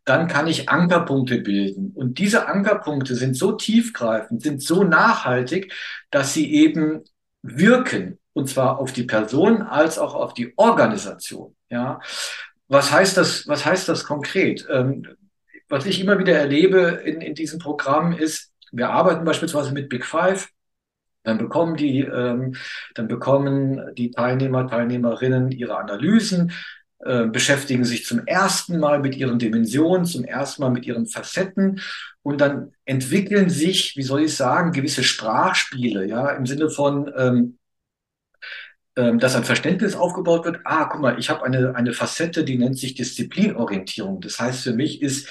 dann 0.04 0.26
kann 0.26 0.46
ich 0.46 0.68
Ankerpunkte 0.68 1.38
bilden. 1.38 1.92
Und 1.94 2.18
diese 2.18 2.48
Ankerpunkte 2.48 3.14
sind 3.14 3.36
so 3.36 3.52
tiefgreifend, 3.52 4.42
sind 4.42 4.62
so 4.62 4.82
nachhaltig, 4.82 5.72
dass 6.10 6.32
sie 6.32 6.52
eben 6.52 7.04
wirken. 7.42 8.18
Und 8.38 8.48
zwar 8.48 8.78
auf 8.78 8.92
die 8.92 9.02
Person 9.02 9.62
als 9.62 9.98
auch 9.98 10.14
auf 10.14 10.32
die 10.32 10.52
Organisation. 10.56 11.56
Ja. 11.70 11.98
Was 12.68 12.92
heißt 12.92 13.16
das, 13.16 13.48
was 13.48 13.66
heißt 13.66 13.88
das 13.88 14.04
konkret? 14.04 14.64
Ähm, 14.70 15.08
was 15.68 15.86
ich 15.86 16.00
immer 16.00 16.20
wieder 16.20 16.34
erlebe 16.34 17.02
in, 17.04 17.20
in 17.20 17.34
diesem 17.34 17.58
Programm 17.58 18.12
ist, 18.12 18.52
wir 18.70 18.90
arbeiten 18.90 19.24
beispielsweise 19.24 19.72
mit 19.72 19.88
Big 19.88 20.06
Five, 20.06 20.50
dann 21.24 21.38
bekommen 21.38 21.76
die, 21.76 22.02
ähm, 22.02 22.54
dann 22.94 23.08
bekommen 23.08 23.92
die 23.96 24.12
Teilnehmer, 24.12 24.68
Teilnehmerinnen 24.68 25.50
ihre 25.50 25.76
Analysen, 25.76 26.52
äh, 27.00 27.26
beschäftigen 27.26 27.84
sich 27.84 28.06
zum 28.06 28.24
ersten 28.24 28.78
Mal 28.78 29.00
mit 29.00 29.16
ihren 29.16 29.40
Dimensionen, 29.40 30.04
zum 30.04 30.22
ersten 30.22 30.62
Mal 30.62 30.70
mit 30.70 30.86
ihren 30.86 31.06
Facetten 31.06 31.80
und 32.22 32.40
dann 32.40 32.70
entwickeln 32.84 33.50
sich, 33.50 33.96
wie 33.96 34.02
soll 34.04 34.22
ich 34.22 34.36
sagen, 34.36 34.70
gewisse 34.70 35.02
Sprachspiele, 35.02 36.06
ja, 36.06 36.28
im 36.30 36.46
Sinne 36.46 36.70
von, 36.70 37.10
ähm, 37.16 37.57
dass 39.18 39.36
ein 39.36 39.44
Verständnis 39.44 39.94
aufgebaut 39.94 40.44
wird. 40.44 40.60
Ah, 40.64 40.86
guck 40.86 41.00
mal, 41.00 41.18
ich 41.18 41.30
habe 41.30 41.44
eine, 41.44 41.76
eine 41.76 41.92
Facette, 41.92 42.44
die 42.44 42.58
nennt 42.58 42.78
sich 42.78 42.94
Disziplinorientierung. 42.94 44.20
Das 44.20 44.40
heißt, 44.40 44.62
für 44.62 44.72
mich 44.72 45.02
ist 45.02 45.28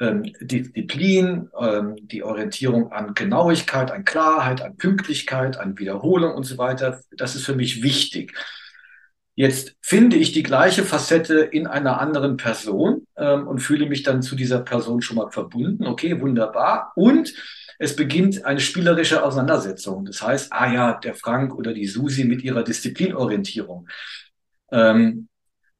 ähm, 0.00 0.32
Disziplin, 0.40 1.50
ähm, 1.58 1.96
die 2.00 2.22
Orientierung 2.22 2.92
an 2.92 3.14
Genauigkeit, 3.14 3.90
an 3.90 4.04
Klarheit, 4.04 4.62
an 4.62 4.76
Pünktlichkeit, 4.76 5.58
an 5.58 5.78
Wiederholung 5.78 6.34
und 6.34 6.44
so 6.44 6.56
weiter, 6.58 7.00
das 7.16 7.36
ist 7.36 7.44
für 7.44 7.54
mich 7.54 7.82
wichtig. 7.82 8.34
Jetzt 9.34 9.76
finde 9.80 10.16
ich 10.16 10.32
die 10.32 10.42
gleiche 10.42 10.84
Facette 10.84 11.40
in 11.40 11.66
einer 11.66 12.00
anderen 12.00 12.36
Person 12.36 13.06
ähm, 13.16 13.46
und 13.46 13.60
fühle 13.60 13.86
mich 13.86 14.02
dann 14.02 14.22
zu 14.22 14.36
dieser 14.36 14.60
Person 14.60 15.02
schon 15.02 15.16
mal 15.16 15.30
verbunden. 15.30 15.86
Okay, 15.86 16.20
wunderbar. 16.20 16.92
Und 16.94 17.32
es 17.80 17.96
beginnt 17.96 18.44
eine 18.44 18.60
spielerische 18.60 19.24
Auseinandersetzung. 19.24 20.04
Das 20.04 20.22
heißt, 20.22 20.52
ah 20.52 20.70
ja, 20.70 21.00
der 21.00 21.14
Frank 21.14 21.54
oder 21.54 21.72
die 21.72 21.86
Susi 21.86 22.24
mit 22.24 22.42
ihrer 22.42 22.62
Disziplinorientierung. 22.62 23.88
Ähm, 24.70 25.28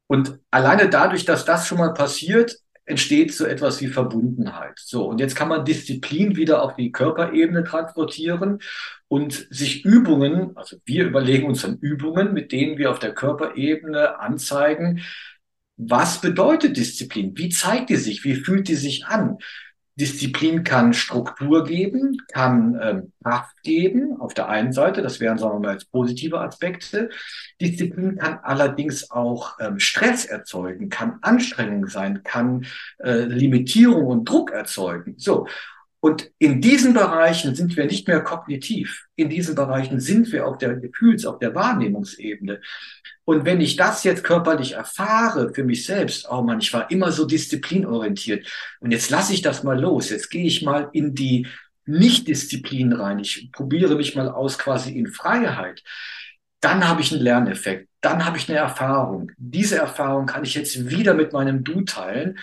und 0.07 0.39
alleine 0.49 0.89
dadurch, 0.89 1.25
dass 1.25 1.45
das 1.45 1.67
schon 1.67 1.77
mal 1.77 1.93
passiert, 1.93 2.57
entsteht 2.85 3.31
so 3.35 3.45
etwas 3.45 3.81
wie 3.81 3.87
Verbundenheit. 3.87 4.79
So, 4.79 5.07
und 5.07 5.19
jetzt 5.19 5.35
kann 5.35 5.47
man 5.47 5.63
Disziplin 5.63 6.35
wieder 6.35 6.63
auf 6.63 6.75
die 6.75 6.91
Körperebene 6.91 7.63
transportieren 7.63 8.57
und 9.07 9.47
sich 9.51 9.85
Übungen, 9.85 10.57
also 10.57 10.77
wir 10.85 11.05
überlegen 11.05 11.47
uns 11.47 11.61
dann 11.61 11.77
Übungen, 11.77 12.33
mit 12.33 12.51
denen 12.51 12.79
wir 12.79 12.89
auf 12.89 12.97
der 12.97 13.13
Körperebene 13.13 14.19
anzeigen, 14.19 15.01
was 15.77 16.19
bedeutet 16.19 16.77
Disziplin? 16.77 17.37
Wie 17.37 17.49
zeigt 17.49 17.91
die 17.91 17.95
sich? 17.95 18.23
Wie 18.23 18.35
fühlt 18.35 18.67
die 18.67 18.75
sich 18.75 19.05
an? 19.05 19.37
Disziplin 20.01 20.63
kann 20.63 20.93
Struktur 20.93 21.63
geben, 21.63 22.17
kann 22.33 22.79
ähm, 22.81 23.11
Kraft 23.23 23.61
geben, 23.61 24.19
auf 24.19 24.33
der 24.33 24.49
einen 24.49 24.73
Seite, 24.73 25.03
das 25.03 25.19
wären, 25.19 25.37
sagen 25.37 25.61
wir 25.61 25.67
mal, 25.67 25.73
jetzt 25.73 25.91
positive 25.91 26.39
Aspekte. 26.39 27.11
Disziplin 27.61 28.17
kann 28.17 28.39
allerdings 28.41 29.11
auch 29.11 29.59
ähm, 29.59 29.77
Stress 29.77 30.25
erzeugen, 30.25 30.89
kann 30.89 31.19
Anstrengung 31.21 31.87
sein, 31.87 32.23
kann 32.23 32.65
äh, 32.97 33.25
Limitierung 33.25 34.07
und 34.07 34.25
Druck 34.27 34.49
erzeugen. 34.49 35.13
So. 35.17 35.45
Und 35.99 36.31
in 36.39 36.61
diesen 36.61 36.95
Bereichen 36.95 37.53
sind 37.53 37.77
wir 37.77 37.85
nicht 37.85 38.07
mehr 38.07 38.21
kognitiv. 38.21 39.05
In 39.15 39.29
diesen 39.29 39.53
Bereichen 39.53 39.99
sind 39.99 40.31
wir 40.31 40.47
auf 40.47 40.57
der 40.57 40.77
Gefühls-, 40.77 41.27
auf 41.27 41.37
der 41.37 41.53
Wahrnehmungsebene. 41.53 42.59
Und 43.25 43.45
wenn 43.45 43.61
ich 43.61 43.75
das 43.75 44.03
jetzt 44.03 44.23
körperlich 44.23 44.73
erfahre 44.73 45.53
für 45.53 45.63
mich 45.63 45.85
selbst, 45.85 46.27
oh 46.29 46.41
man, 46.41 46.59
ich 46.59 46.73
war 46.73 46.89
immer 46.89 47.11
so 47.11 47.25
disziplinorientiert 47.25 48.47
und 48.79 48.91
jetzt 48.91 49.09
lasse 49.09 49.33
ich 49.33 49.41
das 49.41 49.63
mal 49.63 49.79
los. 49.79 50.09
Jetzt 50.09 50.29
gehe 50.29 50.45
ich 50.45 50.63
mal 50.63 50.89
in 50.93 51.13
die 51.13 51.47
Nicht-Disziplin 51.85 52.93
rein. 52.93 53.19
Ich 53.19 53.51
probiere 53.51 53.95
mich 53.95 54.15
mal 54.15 54.29
aus 54.29 54.57
quasi 54.57 54.97
in 54.97 55.07
Freiheit. 55.07 55.83
Dann 56.61 56.87
habe 56.87 57.01
ich 57.01 57.11
einen 57.11 57.21
Lerneffekt. 57.21 57.89
Dann 58.01 58.25
habe 58.25 58.37
ich 58.37 58.49
eine 58.49 58.57
Erfahrung. 58.57 59.31
Diese 59.37 59.77
Erfahrung 59.77 60.25
kann 60.25 60.43
ich 60.43 60.55
jetzt 60.55 60.89
wieder 60.89 61.13
mit 61.13 61.33
meinem 61.33 61.63
Du 61.63 61.81
teilen. 61.81 62.39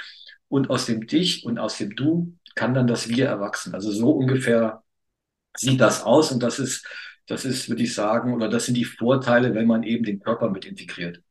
Und 0.49 0.71
aus 0.71 0.87
dem 0.87 1.07
Dich 1.07 1.45
und 1.45 1.59
aus 1.59 1.77
dem 1.77 1.95
Du 1.95 2.35
kann 2.55 2.73
dann 2.73 2.87
das 2.87 3.09
Wir 3.09 3.27
erwachsen. 3.27 3.75
Also 3.75 3.93
so 3.93 4.11
ungefähr 4.11 4.83
sieht 5.57 5.81
das 5.81 6.03
aus 6.03 6.33
und 6.33 6.43
das 6.43 6.59
ist, 6.59 6.87
das 7.29 7.45
ist, 7.45 7.69
würde 7.69 7.83
ich 7.83 7.95
sagen, 7.95 8.35
oder 8.35 8.49
das 8.49 8.67
sind 8.67 8.77
die 8.77 8.85
Vorteile, 8.85 9.55
wenn 9.55 9.67
man 9.67 9.83
eben 9.83 10.05
den 10.05 10.21
Körper 10.21 10.51
mit 10.51 10.65
integriert. 10.65 11.23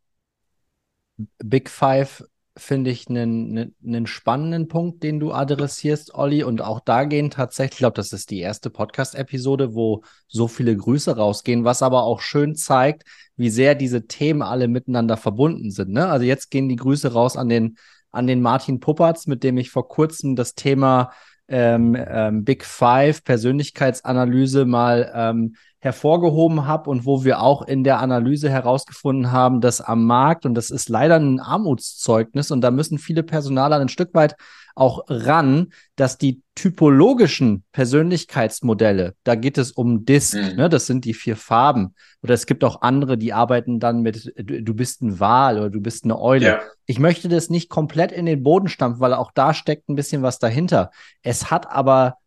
Big 1.44 1.70
Five 1.70 2.24
finde 2.56 2.90
ich 2.90 3.08
einen, 3.08 3.76
einen, 3.86 4.08
spannenden 4.08 4.68
Punkt, 4.68 5.04
den 5.04 5.20
du 5.20 5.32
adressierst, 5.32 6.16
Olli. 6.16 6.44
Und 6.44 6.62
auch 6.62 6.80
da 6.80 7.04
gehen 7.04 7.30
tatsächlich, 7.30 7.74
ich 7.74 7.80
glaube, 7.80 7.96
das 7.96 8.14
ist 8.14 8.32
die 8.32 8.40
erste 8.40 8.70
Podcast-Episode, 8.70 9.76
wo 9.76 10.04
so 10.28 10.48
viele 10.48 10.76
Grüße 10.76 11.16
rausgehen, 11.16 11.66
was 11.66 11.84
aber 11.84 12.04
auch 12.04 12.22
schön 12.22 12.56
zeigt, 12.56 13.04
wie 13.36 13.50
sehr 13.50 13.76
diese 13.76 14.08
Themen 14.08 14.42
alle 14.42 14.68
miteinander 14.68 15.18
verbunden 15.18 15.70
sind. 15.70 15.92
Ne? 15.92 16.08
Also 16.08 16.26
jetzt 16.26 16.50
gehen 16.50 16.70
die 16.70 16.76
Grüße 16.76 17.14
raus 17.14 17.38
an 17.38 17.50
den 17.50 17.78
an 18.12 18.26
den 18.26 18.42
Martin 18.42 18.80
Puppertz, 18.80 19.28
mit 19.28 19.44
dem 19.44 19.58
ich 19.58 19.70
vor 19.70 19.88
kurzem 19.88 20.36
das 20.36 20.56
Thema 20.56 21.12
ähm, 21.48 21.96
ähm, 21.96 22.44
Big 22.44 22.66
Five 22.66 23.24
Persönlichkeitsanalyse 23.24 24.66
mal 24.66 25.12
ähm, 25.14 25.56
hervorgehoben 25.80 26.66
habe 26.66 26.90
und 26.90 27.06
wo 27.06 27.24
wir 27.24 27.42
auch 27.42 27.62
in 27.62 27.84
der 27.84 28.00
Analyse 28.00 28.50
herausgefunden 28.50 29.32
haben, 29.32 29.62
dass 29.62 29.80
am 29.82 30.06
Markt, 30.06 30.46
und 30.46 30.56
das 30.56 30.72
ist 30.72 30.90
leider 30.90 31.16
ein 31.18 31.40
Armutszeugnis, 31.40 32.52
und 32.52 32.62
da 32.62 32.72
müssen 32.72 32.98
viele 32.98 33.24
Personaler 33.24 33.80
ein 33.80 33.90
Stück 33.90 34.14
weit 34.14 34.36
auch 34.78 35.06
ran, 35.08 35.72
dass 35.96 36.18
die 36.18 36.42
typologischen 36.56 37.64
Persönlichkeitsmodelle, 37.72 39.16
da 39.24 39.36
geht 39.36 39.58
es 39.58 39.72
um 39.72 40.06
Disk, 40.06 40.36
mhm. 40.36 40.56
ne, 40.56 40.70
das 40.70 40.86
sind 40.86 41.06
die 41.06 41.14
vier 41.14 41.36
Farben. 41.36 41.96
Oder 42.22 42.34
es 42.34 42.46
gibt 42.46 42.64
auch 42.64 42.82
andere, 42.82 43.18
die 43.18 43.34
arbeiten 43.34 43.80
dann 43.80 44.02
mit, 44.02 44.34
du, 44.38 44.62
du 44.64 44.74
bist 44.74 45.02
ein 45.02 45.20
Wal 45.20 45.60
oder 45.60 45.70
du 45.70 45.82
bist 45.82 46.04
eine 46.04 46.20
Eule. 46.20 46.46
Ja. 46.46 46.60
Ich 46.86 47.00
möchte 47.00 47.28
das 47.28 47.50
nicht 47.50 47.70
komplett 47.70 48.12
in 48.12 48.26
den 48.26 48.44
Boden 48.44 48.68
stampfen, 48.68 49.00
weil 49.00 49.14
auch 49.14 49.32
da 49.34 49.54
steckt 49.54 49.90
ein 49.90 49.96
bisschen 49.96 50.22
was 50.22 50.40
dahinter. 50.40 50.92
Es 51.22 51.50
hat 51.50 51.70
aber 51.70 52.18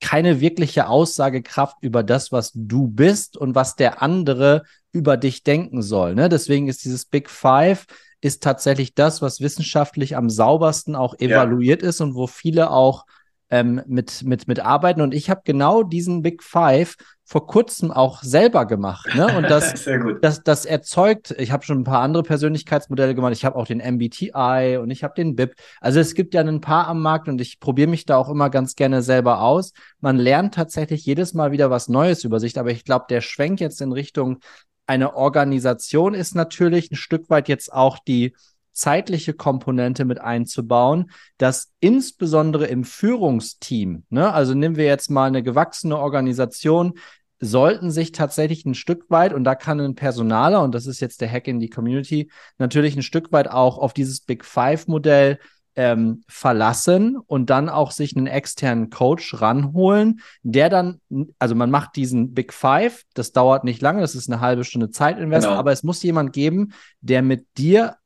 keine 0.00 0.40
wirkliche 0.40 0.88
Aussagekraft 0.88 1.76
über 1.82 2.02
das, 2.02 2.32
was 2.32 2.52
du 2.54 2.88
bist 2.88 3.36
und 3.36 3.54
was 3.54 3.76
der 3.76 4.02
andere 4.02 4.62
über 4.92 5.16
dich 5.16 5.42
denken 5.42 5.82
soll. 5.82 6.14
Ne? 6.14 6.28
Deswegen 6.28 6.68
ist 6.68 6.84
dieses 6.84 7.04
Big 7.04 7.28
Five 7.30 7.86
ist 8.20 8.42
tatsächlich 8.42 8.94
das, 8.94 9.22
was 9.22 9.40
wissenschaftlich 9.40 10.16
am 10.16 10.28
saubersten 10.28 10.94
auch 10.94 11.14
evaluiert 11.18 11.82
ja. 11.82 11.88
ist 11.88 12.00
und 12.00 12.14
wo 12.14 12.26
viele 12.26 12.70
auch 12.70 13.06
ähm, 13.50 13.82
mit, 13.86 14.22
mit, 14.24 14.48
mit 14.48 14.60
arbeiten. 14.60 15.00
Und 15.00 15.12
ich 15.12 15.28
habe 15.28 15.42
genau 15.44 15.82
diesen 15.82 16.22
Big 16.22 16.42
Five 16.42 16.96
vor 17.24 17.46
kurzem 17.46 17.92
auch 17.92 18.22
selber 18.22 18.66
gemacht. 18.66 19.14
Ne? 19.14 19.36
Und 19.36 19.44
das, 19.44 19.88
das, 20.22 20.42
das 20.42 20.64
erzeugt, 20.64 21.34
ich 21.38 21.52
habe 21.52 21.64
schon 21.64 21.80
ein 21.80 21.84
paar 21.84 22.00
andere 22.02 22.22
Persönlichkeitsmodelle 22.22 23.14
gemacht. 23.14 23.32
Ich 23.32 23.44
habe 23.44 23.56
auch 23.56 23.66
den 23.66 23.78
MBTI 23.78 24.78
und 24.80 24.90
ich 24.90 25.04
habe 25.04 25.14
den 25.16 25.36
BIP. 25.36 25.54
Also 25.80 26.00
es 26.00 26.14
gibt 26.14 26.34
ja 26.34 26.40
ein 26.40 26.60
paar 26.60 26.88
am 26.88 27.02
Markt 27.02 27.28
und 27.28 27.40
ich 27.40 27.60
probiere 27.60 27.88
mich 27.88 28.06
da 28.06 28.16
auch 28.16 28.28
immer 28.28 28.50
ganz 28.50 28.74
gerne 28.74 29.02
selber 29.02 29.42
aus. 29.42 29.72
Man 30.00 30.16
lernt 30.16 30.54
tatsächlich 30.54 31.04
jedes 31.04 31.34
Mal 31.34 31.52
wieder 31.52 31.70
was 31.70 31.88
Neues 31.88 32.24
über 32.24 32.40
sich, 32.40 32.58
aber 32.58 32.70
ich 32.70 32.84
glaube, 32.84 33.06
der 33.10 33.20
Schwenk 33.20 33.60
jetzt 33.60 33.80
in 33.80 33.92
Richtung 33.92 34.38
eine 34.86 35.14
Organisation 35.14 36.14
ist 36.14 36.34
natürlich 36.34 36.90
ein 36.90 36.96
Stück 36.96 37.30
weit 37.30 37.48
jetzt 37.48 37.72
auch 37.72 38.00
die 38.00 38.34
zeitliche 38.72 39.34
Komponente 39.34 40.04
mit 40.04 40.20
einzubauen, 40.20 41.10
dass 41.38 41.72
insbesondere 41.80 42.66
im 42.66 42.84
Führungsteam, 42.84 44.04
ne, 44.10 44.32
also 44.32 44.54
nehmen 44.54 44.76
wir 44.76 44.86
jetzt 44.86 45.10
mal 45.10 45.26
eine 45.26 45.42
gewachsene 45.42 45.98
Organisation, 45.98 46.94
sollten 47.40 47.90
sich 47.90 48.12
tatsächlich 48.12 48.66
ein 48.66 48.74
Stück 48.74 49.06
weit, 49.08 49.32
und 49.32 49.44
da 49.44 49.54
kann 49.54 49.80
ein 49.80 49.94
Personaler, 49.94 50.62
und 50.62 50.74
das 50.74 50.86
ist 50.86 51.00
jetzt 51.00 51.20
der 51.22 51.30
Hack 51.30 51.48
in 51.48 51.58
die 51.58 51.70
Community, 51.70 52.30
natürlich 52.58 52.96
ein 52.96 53.02
Stück 53.02 53.32
weit 53.32 53.50
auch 53.50 53.78
auf 53.78 53.94
dieses 53.94 54.20
Big 54.20 54.44
Five-Modell 54.44 55.38
ähm, 55.76 56.24
verlassen 56.28 57.16
und 57.16 57.48
dann 57.48 57.68
auch 57.70 57.92
sich 57.92 58.14
einen 58.16 58.26
externen 58.26 58.90
Coach 58.90 59.40
ranholen, 59.40 60.20
der 60.42 60.68
dann, 60.68 61.00
also 61.38 61.54
man 61.54 61.70
macht 61.70 61.96
diesen 61.96 62.34
Big 62.34 62.52
Five, 62.52 63.04
das 63.14 63.32
dauert 63.32 63.64
nicht 63.64 63.80
lange, 63.80 64.02
das 64.02 64.14
ist 64.14 64.30
eine 64.30 64.40
halbe 64.40 64.64
Stunde 64.64 64.90
Zeitinvest, 64.90 65.46
genau. 65.46 65.58
aber 65.58 65.72
es 65.72 65.82
muss 65.82 66.02
jemand 66.02 66.34
geben, 66.34 66.72
der 67.00 67.22
mit 67.22 67.46
dir 67.56 67.96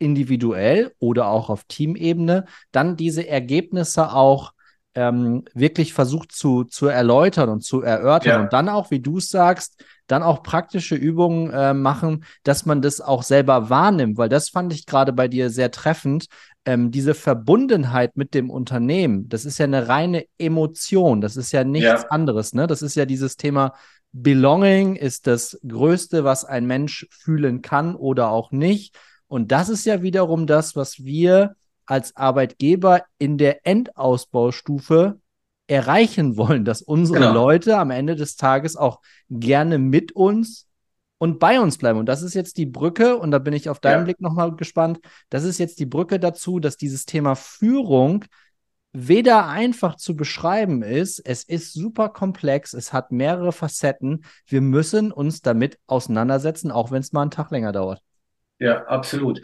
individuell 0.00 0.92
oder 0.98 1.28
auch 1.28 1.50
auf 1.50 1.64
Teamebene 1.64 2.46
dann 2.72 2.96
diese 2.96 3.28
Ergebnisse 3.28 4.12
auch 4.12 4.52
ähm, 4.94 5.44
wirklich 5.54 5.92
versucht 5.92 6.32
zu, 6.32 6.64
zu 6.64 6.88
erläutern 6.88 7.48
und 7.48 7.62
zu 7.62 7.80
erörtern 7.82 8.32
ja. 8.32 8.40
und 8.42 8.52
dann 8.52 8.68
auch, 8.68 8.90
wie 8.90 9.00
du 9.00 9.18
es 9.18 9.28
sagst, 9.28 9.84
dann 10.08 10.24
auch 10.24 10.42
praktische 10.42 10.96
Übungen 10.96 11.50
äh, 11.52 11.72
machen, 11.72 12.24
dass 12.42 12.66
man 12.66 12.82
das 12.82 13.00
auch 13.00 13.22
selber 13.22 13.70
wahrnimmt, 13.70 14.18
weil 14.18 14.28
das 14.28 14.48
fand 14.48 14.72
ich 14.72 14.86
gerade 14.86 15.12
bei 15.12 15.28
dir 15.28 15.50
sehr 15.50 15.70
treffend. 15.70 16.26
Ähm, 16.64 16.90
diese 16.90 17.14
Verbundenheit 17.14 18.16
mit 18.16 18.34
dem 18.34 18.50
Unternehmen, 18.50 19.28
das 19.28 19.44
ist 19.44 19.58
ja 19.58 19.64
eine 19.64 19.86
reine 19.86 20.24
Emotion, 20.36 21.20
das 21.20 21.36
ist 21.36 21.52
ja 21.52 21.62
nichts 21.62 22.02
ja. 22.02 22.08
anderes, 22.08 22.52
ne? 22.52 22.66
Das 22.66 22.82
ist 22.82 22.96
ja 22.96 23.06
dieses 23.06 23.36
Thema 23.36 23.74
Belonging 24.12 24.96
ist 24.96 25.28
das 25.28 25.58
Größte, 25.66 26.24
was 26.24 26.44
ein 26.44 26.66
Mensch 26.66 27.06
fühlen 27.10 27.62
kann 27.62 27.94
oder 27.94 28.30
auch 28.30 28.50
nicht. 28.50 28.98
Und 29.30 29.52
das 29.52 29.68
ist 29.68 29.86
ja 29.86 30.02
wiederum 30.02 30.48
das, 30.48 30.74
was 30.74 31.04
wir 31.04 31.54
als 31.86 32.16
Arbeitgeber 32.16 33.04
in 33.18 33.38
der 33.38 33.64
Endausbaustufe 33.64 35.20
erreichen 35.68 36.36
wollen, 36.36 36.64
dass 36.64 36.82
unsere 36.82 37.20
genau. 37.20 37.32
Leute 37.32 37.78
am 37.78 37.92
Ende 37.92 38.16
des 38.16 38.34
Tages 38.34 38.74
auch 38.76 39.00
gerne 39.30 39.78
mit 39.78 40.10
uns 40.10 40.66
und 41.18 41.38
bei 41.38 41.60
uns 41.60 41.78
bleiben. 41.78 42.00
Und 42.00 42.06
das 42.06 42.22
ist 42.22 42.34
jetzt 42.34 42.56
die 42.56 42.66
Brücke, 42.66 43.18
und 43.18 43.30
da 43.30 43.38
bin 43.38 43.54
ich 43.54 43.68
auf 43.68 43.78
deinen 43.78 43.98
ja. 43.98 44.04
Blick 44.04 44.20
nochmal 44.20 44.56
gespannt, 44.56 44.98
das 45.28 45.44
ist 45.44 45.58
jetzt 45.58 45.78
die 45.78 45.86
Brücke 45.86 46.18
dazu, 46.18 46.58
dass 46.58 46.76
dieses 46.76 47.06
Thema 47.06 47.36
Führung 47.36 48.24
weder 48.92 49.46
einfach 49.46 49.94
zu 49.94 50.16
beschreiben 50.16 50.82
ist, 50.82 51.20
es 51.20 51.44
ist 51.44 51.72
super 51.72 52.08
komplex, 52.08 52.72
es 52.72 52.92
hat 52.92 53.12
mehrere 53.12 53.52
Facetten. 53.52 54.24
Wir 54.44 54.60
müssen 54.60 55.12
uns 55.12 55.40
damit 55.40 55.78
auseinandersetzen, 55.86 56.72
auch 56.72 56.90
wenn 56.90 57.00
es 57.00 57.12
mal 57.12 57.22
einen 57.22 57.30
Tag 57.30 57.52
länger 57.52 57.70
dauert. 57.70 58.02
Ja, 58.60 58.84
absolut. 58.84 59.40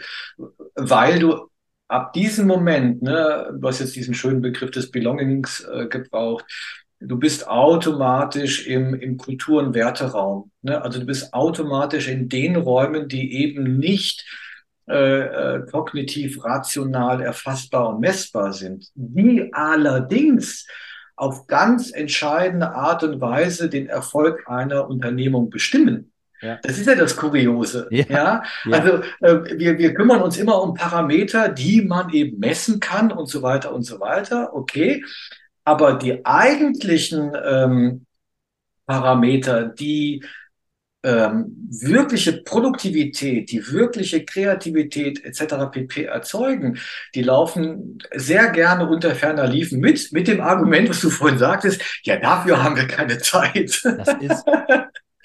Weil 0.75 1.19
du 1.19 1.49
ab 1.89 2.13
diesem 2.13 2.47
Moment, 2.47 3.03
ne, 3.03 3.51
du 3.59 3.67
hast 3.67 3.81
jetzt 3.81 3.97
diesen 3.97 4.15
schönen 4.15 4.43
Begriff 4.43 4.71
des 4.71 4.91
Belongings 4.91 5.67
äh, 5.73 5.87
gebraucht, 5.87 6.45
du 7.01 7.19
bist 7.19 7.49
automatisch 7.49 8.67
im, 8.67 8.95
im 8.95 9.17
Kultur- 9.17 9.63
und 9.63 9.75
Werteraum. 9.75 10.51
Ne? 10.63 10.81
Also 10.81 11.01
du 11.01 11.07
bist 11.07 11.33
automatisch 11.33 12.09
in 12.09 12.29
den 12.29 12.57
Räumen, 12.57 13.09
die 13.09 13.35
eben 13.43 13.79
nicht 13.79 14.25
äh, 14.89 15.21
äh, 15.55 15.67
kognitiv, 15.67 16.45
rational 16.45 17.23
erfassbar 17.23 17.89
und 17.89 18.01
messbar 18.01 18.53
sind, 18.53 18.91
die 18.95 19.51
allerdings 19.53 20.67
auf 21.17 21.47
ganz 21.47 21.91
entscheidende 21.91 22.71
Art 22.73 23.03
und 23.03 23.21
Weise 23.21 23.71
den 23.71 23.89
Erfolg 23.89 24.45
einer 24.47 24.89
Unternehmung 24.89 25.49
bestimmen. 25.49 26.13
Ja. 26.43 26.59
Das 26.63 26.79
ist 26.79 26.87
ja 26.87 26.95
das 26.95 27.17
Kuriose. 27.17 27.89
Ja. 27.91 28.05
ja? 28.09 28.43
Also 28.71 29.03
äh, 29.21 29.59
wir, 29.59 29.79
wir 29.79 29.95
kümmern 29.95 30.23
uns 30.23 30.37
immer 30.37 30.63
um 30.63 30.75
Parameter, 30.75 31.49
die 31.49 31.83
man 31.83 32.11
eben 32.11 32.39
messen 32.39 32.81
kann 32.81 33.13
und 33.13 33.27
so 33.27 33.43
weiter 33.43 33.75
und 33.75 33.83
so 33.83 34.01
weiter. 34.01 34.55
Okay. 34.55 35.05
Aber 35.65 35.95
die 35.95 36.25
eigentlichen 36.25 37.33
ähm, 37.45 38.07
Parameter, 38.87 39.65
die 39.65 40.23
ähm, 41.07 41.69
wirkliche 41.71 42.33
Produktivität, 42.43 43.51
die 43.53 43.71
wirkliche 43.71 44.25
Kreativität 44.25 45.25
etc. 45.25 45.71
pp. 45.71 46.05
erzeugen, 46.05 46.79
die 47.15 47.23
laufen 47.23 47.99
sehr 48.13 48.51
gerne 48.51 48.89
unter 48.89 49.15
ferner 49.15 49.47
Liefen 49.47 49.79
mit, 49.79 50.13
mit 50.13 50.27
dem 50.27 50.41
Argument, 50.41 50.89
was 50.89 51.01
du 51.01 51.11
vorhin 51.11 51.39
sagtest, 51.39 51.81
ja, 52.03 52.17
dafür 52.17 52.63
haben 52.63 52.77
wir 52.77 52.89
keine 52.89 53.19
Zeit. 53.19 53.81
Das 53.85 54.09
ist, 54.21 54.45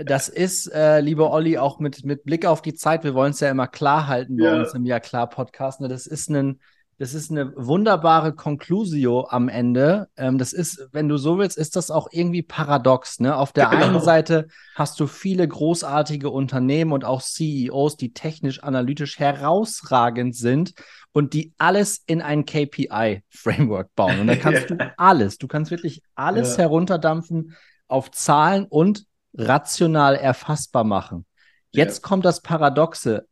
das 0.05 0.29
ist, 0.29 0.67
äh, 0.67 0.99
lieber 0.99 1.31
Olli, 1.31 1.57
auch 1.57 1.79
mit, 1.79 2.05
mit 2.05 2.23
Blick 2.23 2.45
auf 2.45 2.61
die 2.61 2.73
Zeit, 2.73 3.03
wir 3.03 3.13
wollen 3.13 3.31
es 3.31 3.39
ja 3.39 3.49
immer 3.49 3.67
klar 3.67 4.07
halten 4.07 4.37
bei 4.37 4.45
ja. 4.45 4.59
uns 4.59 4.73
im 4.73 4.85
Ja 4.85 4.99
klar 4.99 5.29
Podcast. 5.29 5.81
Ne? 5.81 5.87
Das 5.87 6.07
ist 6.07 6.29
ein, 6.29 6.59
das 7.01 7.15
ist 7.15 7.31
eine 7.31 7.51
wunderbare 7.55 8.33
Conclusio 8.33 9.27
am 9.27 9.49
Ende. 9.49 10.09
Ähm, 10.17 10.37
das 10.37 10.53
ist, 10.53 10.87
wenn 10.91 11.09
du 11.09 11.17
so 11.17 11.39
willst, 11.39 11.57
ist 11.57 11.75
das 11.75 11.89
auch 11.89 12.07
irgendwie 12.11 12.43
paradox. 12.43 13.19
Ne? 13.19 13.35
Auf 13.35 13.53
der 13.53 13.69
genau. 13.69 13.85
einen 13.87 14.01
Seite 14.01 14.47
hast 14.75 14.99
du 14.99 15.07
viele 15.07 15.47
großartige 15.47 16.29
Unternehmen 16.29 16.91
und 16.91 17.03
auch 17.03 17.23
CEOs, 17.23 17.97
die 17.97 18.13
technisch, 18.13 18.61
analytisch 18.61 19.17
herausragend 19.17 20.35
sind 20.35 20.73
und 21.11 21.33
die 21.33 21.53
alles 21.57 22.03
in 22.05 22.21
ein 22.21 22.45
KPI-Framework 22.45 23.95
bauen. 23.95 24.19
Und 24.19 24.27
da 24.27 24.35
kannst 24.35 24.61
ja. 24.69 24.75
du 24.75 24.93
alles, 24.97 25.39
du 25.39 25.47
kannst 25.47 25.71
wirklich 25.71 26.03
alles 26.13 26.51
ja. 26.51 26.63
herunterdampfen 26.63 27.55
auf 27.87 28.11
Zahlen 28.11 28.65
und 28.69 29.05
rational 29.33 30.15
erfassbar 30.15 30.83
machen. 30.83 31.25
Jetzt 31.71 32.03
ja. 32.03 32.07
kommt 32.07 32.25
das 32.25 32.41
Paradoxe. 32.41 33.27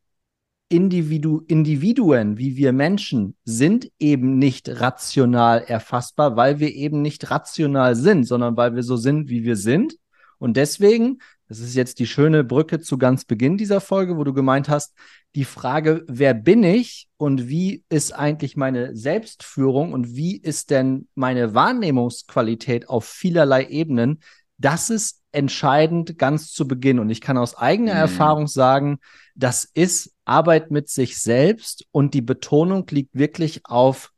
Individu 0.71 1.41
Individuen, 1.47 2.37
wie 2.37 2.55
wir 2.55 2.71
Menschen, 2.73 3.35
sind 3.43 3.91
eben 3.97 4.37
nicht 4.37 4.69
rational 4.69 5.63
erfassbar, 5.63 6.35
weil 6.35 6.59
wir 6.59 6.71
eben 6.75 7.01
nicht 7.01 7.31
rational 7.31 7.95
sind, 7.95 8.25
sondern 8.25 8.55
weil 8.55 8.75
wir 8.75 8.83
so 8.83 8.95
sind, 8.95 9.29
wie 9.29 9.43
wir 9.43 9.55
sind. 9.55 9.95
Und 10.37 10.57
deswegen, 10.57 11.17
das 11.47 11.59
ist 11.59 11.73
jetzt 11.73 11.97
die 11.97 12.05
schöne 12.05 12.43
Brücke 12.43 12.79
zu 12.79 12.99
ganz 12.99 13.25
Beginn 13.25 13.57
dieser 13.57 13.81
Folge, 13.81 14.15
wo 14.15 14.23
du 14.23 14.31
gemeint 14.31 14.69
hast, 14.69 14.93
die 15.35 15.43
Frage, 15.43 16.05
wer 16.07 16.35
bin 16.35 16.63
ich 16.63 17.07
und 17.17 17.49
wie 17.49 17.83
ist 17.89 18.13
eigentlich 18.13 18.55
meine 18.55 18.95
Selbstführung 18.95 19.93
und 19.93 20.15
wie 20.15 20.37
ist 20.37 20.69
denn 20.69 21.07
meine 21.15 21.55
Wahrnehmungsqualität 21.55 22.89
auf 22.89 23.05
vielerlei 23.05 23.65
Ebenen, 23.65 24.19
das 24.57 24.89
ist 24.89 25.18
entscheidend 25.31 26.17
ganz 26.17 26.51
zu 26.51 26.67
Beginn. 26.67 26.99
Und 26.99 27.09
ich 27.09 27.21
kann 27.21 27.37
aus 27.37 27.55
eigener 27.55 27.93
mhm. 27.93 27.99
Erfahrung 27.99 28.47
sagen, 28.47 28.99
das 29.35 29.63
ist 29.63 30.13
Arbeit 30.25 30.71
mit 30.71 30.89
sich 30.89 31.21
selbst 31.21 31.85
und 31.91 32.13
die 32.13 32.21
Betonung 32.21 32.85
liegt 32.89 33.15
wirklich 33.15 33.65
auf 33.65 34.11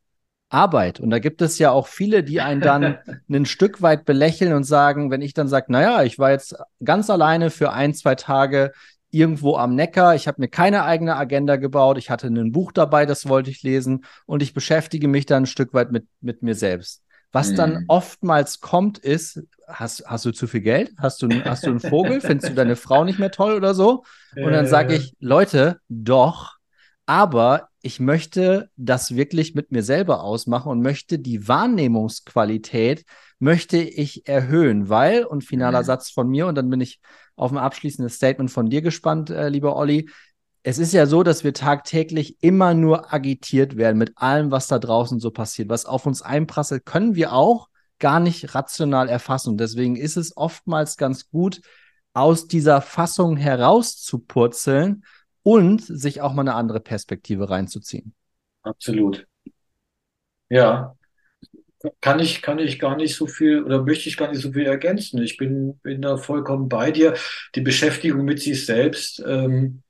Arbeit. 0.49 0.99
Und 0.99 1.09
da 1.09 1.19
gibt 1.19 1.41
es 1.41 1.59
ja 1.59 1.71
auch 1.71 1.87
viele, 1.87 2.23
die 2.23 2.41
einen 2.41 2.61
dann 2.61 2.97
ein 3.29 3.45
Stück 3.45 3.81
weit 3.81 4.05
belächeln 4.05 4.53
und 4.53 4.63
sagen, 4.63 5.11
wenn 5.11 5.21
ich 5.21 5.33
dann 5.33 5.47
sage, 5.47 5.71
naja, 5.71 6.03
ich 6.03 6.19
war 6.19 6.31
jetzt 6.31 6.55
ganz 6.83 7.09
alleine 7.09 7.49
für 7.49 7.71
ein, 7.71 7.93
zwei 7.93 8.15
Tage 8.15 8.71
irgendwo 9.11 9.57
am 9.57 9.75
Neckar, 9.75 10.15
ich 10.15 10.27
habe 10.27 10.41
mir 10.41 10.47
keine 10.47 10.83
eigene 10.83 11.17
Agenda 11.17 11.57
gebaut, 11.57 11.97
ich 11.97 12.09
hatte 12.09 12.27
ein 12.27 12.51
Buch 12.51 12.71
dabei, 12.71 13.05
das 13.05 13.27
wollte 13.27 13.49
ich 13.49 13.61
lesen 13.61 14.05
und 14.25 14.41
ich 14.41 14.53
beschäftige 14.53 15.07
mich 15.07 15.25
dann 15.25 15.43
ein 15.43 15.47
Stück 15.47 15.73
weit 15.73 15.91
mit, 15.91 16.07
mit 16.21 16.43
mir 16.43 16.55
selbst. 16.55 17.03
Was 17.31 17.51
mhm. 17.51 17.55
dann 17.55 17.85
oftmals 17.87 18.59
kommt, 18.59 18.97
ist, 18.97 19.41
hast, 19.67 20.03
hast 20.05 20.25
du 20.25 20.31
zu 20.31 20.47
viel 20.47 20.61
Geld? 20.61 20.91
Hast 20.97 21.21
du, 21.21 21.29
hast 21.45 21.65
du 21.65 21.69
einen 21.69 21.79
Vogel? 21.79 22.21
Findest 22.21 22.49
du 22.49 22.55
deine 22.55 22.75
Frau 22.75 23.03
nicht 23.03 23.19
mehr 23.19 23.31
toll 23.31 23.53
oder 23.53 23.73
so? 23.73 24.03
Und 24.35 24.51
dann 24.51 24.67
sage 24.67 24.95
ich, 24.95 25.15
Leute, 25.19 25.79
doch, 25.87 26.57
aber 27.05 27.69
ich 27.81 27.99
möchte 27.99 28.69
das 28.75 29.15
wirklich 29.15 29.55
mit 29.55 29.71
mir 29.71 29.83
selber 29.83 30.23
ausmachen 30.23 30.71
und 30.71 30.81
möchte 30.81 31.19
die 31.19 31.47
Wahrnehmungsqualität 31.47 33.05
möchte 33.39 33.77
ich 33.77 34.27
erhöhen, 34.27 34.87
weil, 34.87 35.25
und 35.25 35.43
finaler 35.43 35.81
mhm. 35.81 35.85
Satz 35.85 36.11
von 36.11 36.29
mir, 36.29 36.45
und 36.47 36.55
dann 36.55 36.69
bin 36.69 36.79
ich 36.79 36.99
auf 37.35 37.51
ein 37.51 37.57
abschließendes 37.57 38.15
Statement 38.15 38.51
von 38.51 38.69
dir 38.69 38.81
gespannt, 38.83 39.31
äh, 39.31 39.49
lieber 39.49 39.75
Olli. 39.75 40.09
Es 40.63 40.77
ist 40.77 40.93
ja 40.93 41.07
so, 41.07 41.23
dass 41.23 41.43
wir 41.43 41.53
tagtäglich 41.53 42.37
immer 42.41 42.73
nur 42.73 43.13
agitiert 43.13 43.77
werden 43.77 43.97
mit 43.97 44.13
allem, 44.15 44.51
was 44.51 44.67
da 44.67 44.77
draußen 44.77 45.19
so 45.19 45.31
passiert. 45.31 45.69
Was 45.69 45.85
auf 45.85 46.05
uns 46.05 46.21
einprasselt, 46.21 46.85
können 46.85 47.15
wir 47.15 47.33
auch 47.33 47.69
gar 47.99 48.19
nicht 48.19 48.53
rational 48.53 49.09
erfassen. 49.09 49.57
Deswegen 49.57 49.95
ist 49.95 50.17
es 50.17 50.37
oftmals 50.37 50.97
ganz 50.97 51.29
gut, 51.29 51.61
aus 52.13 52.47
dieser 52.47 52.81
Fassung 52.81 53.37
herauszupurzeln 53.37 55.05
und 55.43 55.81
sich 55.81 56.21
auch 56.21 56.33
mal 56.33 56.41
eine 56.41 56.55
andere 56.55 56.79
Perspektive 56.79 57.49
reinzuziehen. 57.49 58.13
Absolut. 58.63 59.25
Ja, 60.49 60.95
kann 62.01 62.19
ich, 62.19 62.41
kann 62.41 62.59
ich 62.59 62.77
gar 62.77 62.95
nicht 62.95 63.15
so 63.15 63.25
viel 63.25 63.63
oder 63.63 63.83
möchte 63.83 64.09
ich 64.09 64.17
gar 64.17 64.29
nicht 64.29 64.41
so 64.41 64.51
viel 64.51 64.65
ergänzen. 64.65 65.21
Ich 65.21 65.37
bin, 65.37 65.79
bin 65.79 66.01
da 66.01 66.17
vollkommen 66.17 66.69
bei 66.69 66.91
dir. 66.91 67.15
Die 67.55 67.61
Beschäftigung 67.61 68.25
mit 68.25 68.41
sich 68.41 68.65
selbst 68.65 69.23
ähm, 69.25 69.81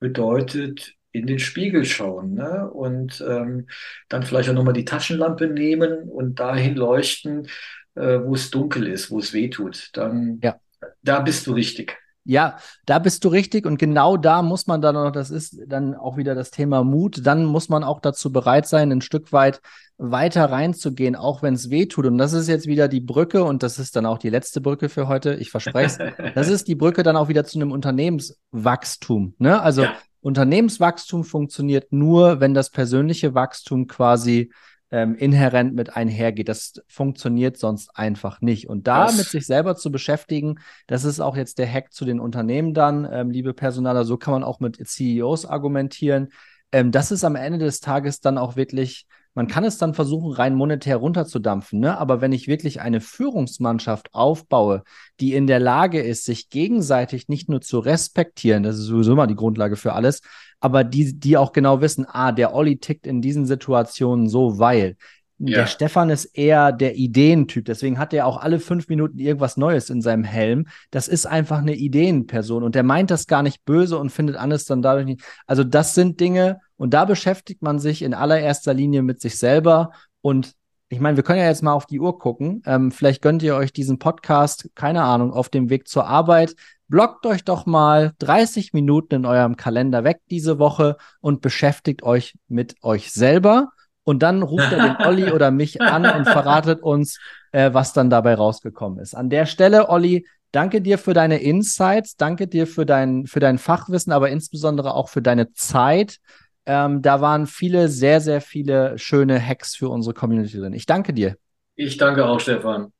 bedeutet 0.00 0.94
in 1.12 1.26
den 1.26 1.38
Spiegel 1.38 1.84
schauen 1.84 2.34
ne? 2.34 2.68
und 2.70 3.24
ähm, 3.26 3.68
dann 4.08 4.22
vielleicht 4.22 4.48
auch 4.48 4.54
nochmal 4.54 4.74
die 4.74 4.84
Taschenlampe 4.84 5.48
nehmen 5.48 6.08
und 6.08 6.40
dahin 6.40 6.76
leuchten, 6.76 7.48
äh, 7.94 8.20
wo 8.22 8.34
es 8.34 8.50
dunkel 8.50 8.86
ist, 8.86 9.10
wo 9.10 9.18
es 9.18 9.32
weh 9.32 9.50
tut. 9.50 9.90
Dann, 9.92 10.40
ja. 10.42 10.58
da 11.02 11.20
bist 11.20 11.46
du 11.46 11.52
richtig. 11.52 11.99
Ja, 12.24 12.58
da 12.84 12.98
bist 12.98 13.24
du 13.24 13.28
richtig 13.28 13.66
und 13.66 13.78
genau 13.78 14.16
da 14.16 14.42
muss 14.42 14.66
man 14.66 14.82
dann 14.82 14.94
noch, 14.94 15.10
das 15.10 15.30
ist 15.30 15.58
dann 15.66 15.94
auch 15.94 16.16
wieder 16.16 16.34
das 16.34 16.50
Thema 16.50 16.84
Mut, 16.84 17.26
dann 17.26 17.44
muss 17.44 17.68
man 17.68 17.82
auch 17.82 18.00
dazu 18.00 18.30
bereit 18.30 18.66
sein, 18.66 18.92
ein 18.92 19.00
Stück 19.00 19.32
weit 19.32 19.60
weiter 19.96 20.46
reinzugehen, 20.46 21.14
auch 21.14 21.42
wenn 21.42 21.54
es 21.54 21.70
weh 21.70 21.86
tut. 21.86 22.06
Und 22.06 22.18
das 22.18 22.32
ist 22.32 22.48
jetzt 22.48 22.66
wieder 22.66 22.88
die 22.88 23.00
Brücke 23.00 23.44
und 23.44 23.62
das 23.62 23.78
ist 23.78 23.96
dann 23.96 24.06
auch 24.06 24.18
die 24.18 24.30
letzte 24.30 24.60
Brücke 24.60 24.88
für 24.88 25.08
heute, 25.08 25.34
ich 25.34 25.50
verspreche 25.50 26.14
es. 26.16 26.32
das 26.34 26.48
ist 26.48 26.68
die 26.68 26.74
Brücke 26.74 27.02
dann 27.02 27.16
auch 27.16 27.28
wieder 27.28 27.44
zu 27.44 27.58
einem 27.58 27.70
Unternehmenswachstum. 27.70 29.34
Ne? 29.38 29.60
Also 29.60 29.82
ja. 29.82 29.92
Unternehmenswachstum 30.22 31.24
funktioniert 31.24 31.92
nur, 31.92 32.40
wenn 32.40 32.54
das 32.54 32.70
persönliche 32.70 33.34
Wachstum 33.34 33.86
quasi 33.86 34.52
ähm, 34.90 35.14
inhärent 35.14 35.74
mit 35.74 35.96
einhergeht. 35.96 36.48
Das 36.48 36.74
funktioniert 36.88 37.56
sonst 37.56 37.96
einfach 37.96 38.40
nicht. 38.40 38.68
Und 38.68 38.86
da 38.86 39.10
mit 39.12 39.26
sich 39.26 39.46
selber 39.46 39.76
zu 39.76 39.90
beschäftigen, 39.90 40.58
das 40.86 41.04
ist 41.04 41.20
auch 41.20 41.36
jetzt 41.36 41.58
der 41.58 41.70
Hack 41.70 41.92
zu 41.92 42.04
den 42.04 42.20
Unternehmen 42.20 42.74
dann, 42.74 43.08
ähm, 43.10 43.30
liebe 43.30 43.54
Personaler, 43.54 44.04
so 44.04 44.16
kann 44.16 44.32
man 44.32 44.44
auch 44.44 44.60
mit 44.60 44.76
CEOs 44.76 45.46
argumentieren. 45.46 46.28
Ähm, 46.72 46.90
das 46.90 47.10
ist 47.12 47.24
am 47.24 47.36
Ende 47.36 47.58
des 47.58 47.80
Tages 47.80 48.20
dann 48.20 48.38
auch 48.38 48.56
wirklich 48.56 49.06
man 49.34 49.46
kann 49.46 49.64
es 49.64 49.78
dann 49.78 49.94
versuchen, 49.94 50.32
rein 50.32 50.54
monetär 50.54 50.96
runterzudampfen, 50.96 51.78
ne? 51.78 51.96
aber 51.98 52.20
wenn 52.20 52.32
ich 52.32 52.48
wirklich 52.48 52.80
eine 52.80 53.00
Führungsmannschaft 53.00 54.12
aufbaue, 54.12 54.82
die 55.20 55.34
in 55.34 55.46
der 55.46 55.60
Lage 55.60 56.02
ist, 56.02 56.24
sich 56.24 56.50
gegenseitig 56.50 57.28
nicht 57.28 57.48
nur 57.48 57.60
zu 57.60 57.78
respektieren, 57.78 58.64
das 58.64 58.76
ist 58.76 58.86
sowieso 58.86 59.14
mal 59.14 59.28
die 59.28 59.36
Grundlage 59.36 59.76
für 59.76 59.92
alles, 59.92 60.20
aber 60.60 60.84
die, 60.84 61.18
die 61.18 61.36
auch 61.36 61.52
genau 61.52 61.80
wissen, 61.80 62.06
ah, 62.08 62.32
der 62.32 62.54
Olli 62.54 62.78
tickt 62.78 63.06
in 63.06 63.22
diesen 63.22 63.46
Situationen 63.46 64.28
so, 64.28 64.58
weil 64.58 64.96
ja. 65.42 65.60
Der 65.60 65.66
Stefan 65.66 66.10
ist 66.10 66.26
eher 66.26 66.70
der 66.70 66.96
Ideentyp, 66.96 67.64
deswegen 67.64 67.98
hat 67.98 68.12
er 68.12 68.26
auch 68.26 68.36
alle 68.36 68.60
fünf 68.60 68.88
Minuten 68.88 69.18
irgendwas 69.18 69.56
Neues 69.56 69.88
in 69.88 70.02
seinem 70.02 70.22
Helm. 70.22 70.66
Das 70.90 71.08
ist 71.08 71.24
einfach 71.24 71.60
eine 71.60 71.76
Ideenperson 71.76 72.62
und 72.62 72.74
der 72.74 72.82
meint 72.82 73.10
das 73.10 73.26
gar 73.26 73.42
nicht 73.42 73.64
böse 73.64 73.96
und 73.96 74.10
findet 74.10 74.36
alles 74.36 74.66
dann 74.66 74.82
dadurch 74.82 75.06
nicht. 75.06 75.22
Also 75.46 75.64
das 75.64 75.94
sind 75.94 76.20
Dinge 76.20 76.60
und 76.76 76.92
da 76.92 77.06
beschäftigt 77.06 77.62
man 77.62 77.78
sich 77.78 78.02
in 78.02 78.12
allererster 78.12 78.74
Linie 78.74 79.00
mit 79.00 79.22
sich 79.22 79.38
selber 79.38 79.92
und 80.20 80.52
ich 80.90 81.00
meine, 81.00 81.16
wir 81.16 81.24
können 81.24 81.38
ja 81.38 81.46
jetzt 81.46 81.62
mal 81.62 81.72
auf 81.72 81.86
die 81.86 82.00
Uhr 82.00 82.18
gucken. 82.18 82.62
Ähm, 82.66 82.90
vielleicht 82.90 83.22
gönnt 83.22 83.42
ihr 83.42 83.54
euch 83.54 83.72
diesen 83.72 83.98
Podcast, 83.98 84.68
keine 84.74 85.04
Ahnung, 85.04 85.32
auf 85.32 85.48
dem 85.48 85.70
Weg 85.70 85.88
zur 85.88 86.06
Arbeit. 86.06 86.54
Blockt 86.90 87.24
euch 87.24 87.44
doch 87.44 87.66
mal 87.66 88.14
30 88.18 88.72
Minuten 88.72 89.14
in 89.14 89.24
eurem 89.24 89.56
Kalender 89.56 90.02
weg 90.02 90.22
diese 90.28 90.58
Woche 90.58 90.96
und 91.20 91.40
beschäftigt 91.40 92.02
euch 92.02 92.34
mit 92.48 92.74
euch 92.82 93.12
selber 93.12 93.68
und 94.02 94.24
dann 94.24 94.42
ruft 94.42 94.72
er 94.72 94.82
den 94.82 95.06
Olli 95.06 95.30
oder 95.30 95.52
mich 95.52 95.80
an 95.80 96.04
und 96.04 96.24
verratet 96.24 96.82
uns, 96.82 97.20
äh, 97.52 97.72
was 97.72 97.92
dann 97.92 98.10
dabei 98.10 98.34
rausgekommen 98.34 98.98
ist. 98.98 99.14
An 99.14 99.30
der 99.30 99.46
Stelle, 99.46 99.88
Olli, 99.88 100.26
danke 100.50 100.80
dir 100.80 100.98
für 100.98 101.14
deine 101.14 101.38
Insights, 101.38 102.16
danke 102.16 102.48
dir 102.48 102.66
für 102.66 102.84
dein, 102.84 103.28
für 103.28 103.38
dein 103.38 103.58
Fachwissen, 103.58 104.12
aber 104.12 104.30
insbesondere 104.30 104.94
auch 104.94 105.08
für 105.08 105.22
deine 105.22 105.52
Zeit. 105.52 106.18
Ähm, 106.66 107.02
da 107.02 107.20
waren 107.20 107.46
viele, 107.46 107.88
sehr, 107.88 108.20
sehr 108.20 108.40
viele 108.40 108.98
schöne 108.98 109.40
Hacks 109.40 109.76
für 109.76 109.88
unsere 109.90 110.12
Community 110.12 110.58
drin. 110.58 110.72
Ich 110.72 110.86
danke 110.86 111.12
dir. 111.12 111.36
Ich 111.76 111.96
danke 111.96 112.26
auch, 112.26 112.40
Stefan. 112.40 112.92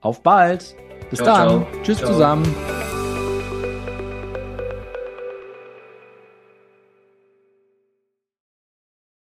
Auf 0.00 0.22
bald. 0.22 0.76
Bis 1.08 1.18
ciao, 1.18 1.26
dann. 1.26 1.48
Ciao. 1.48 1.82
Tschüss 1.82 1.98
ciao. 1.98 2.12
zusammen. 2.12 2.81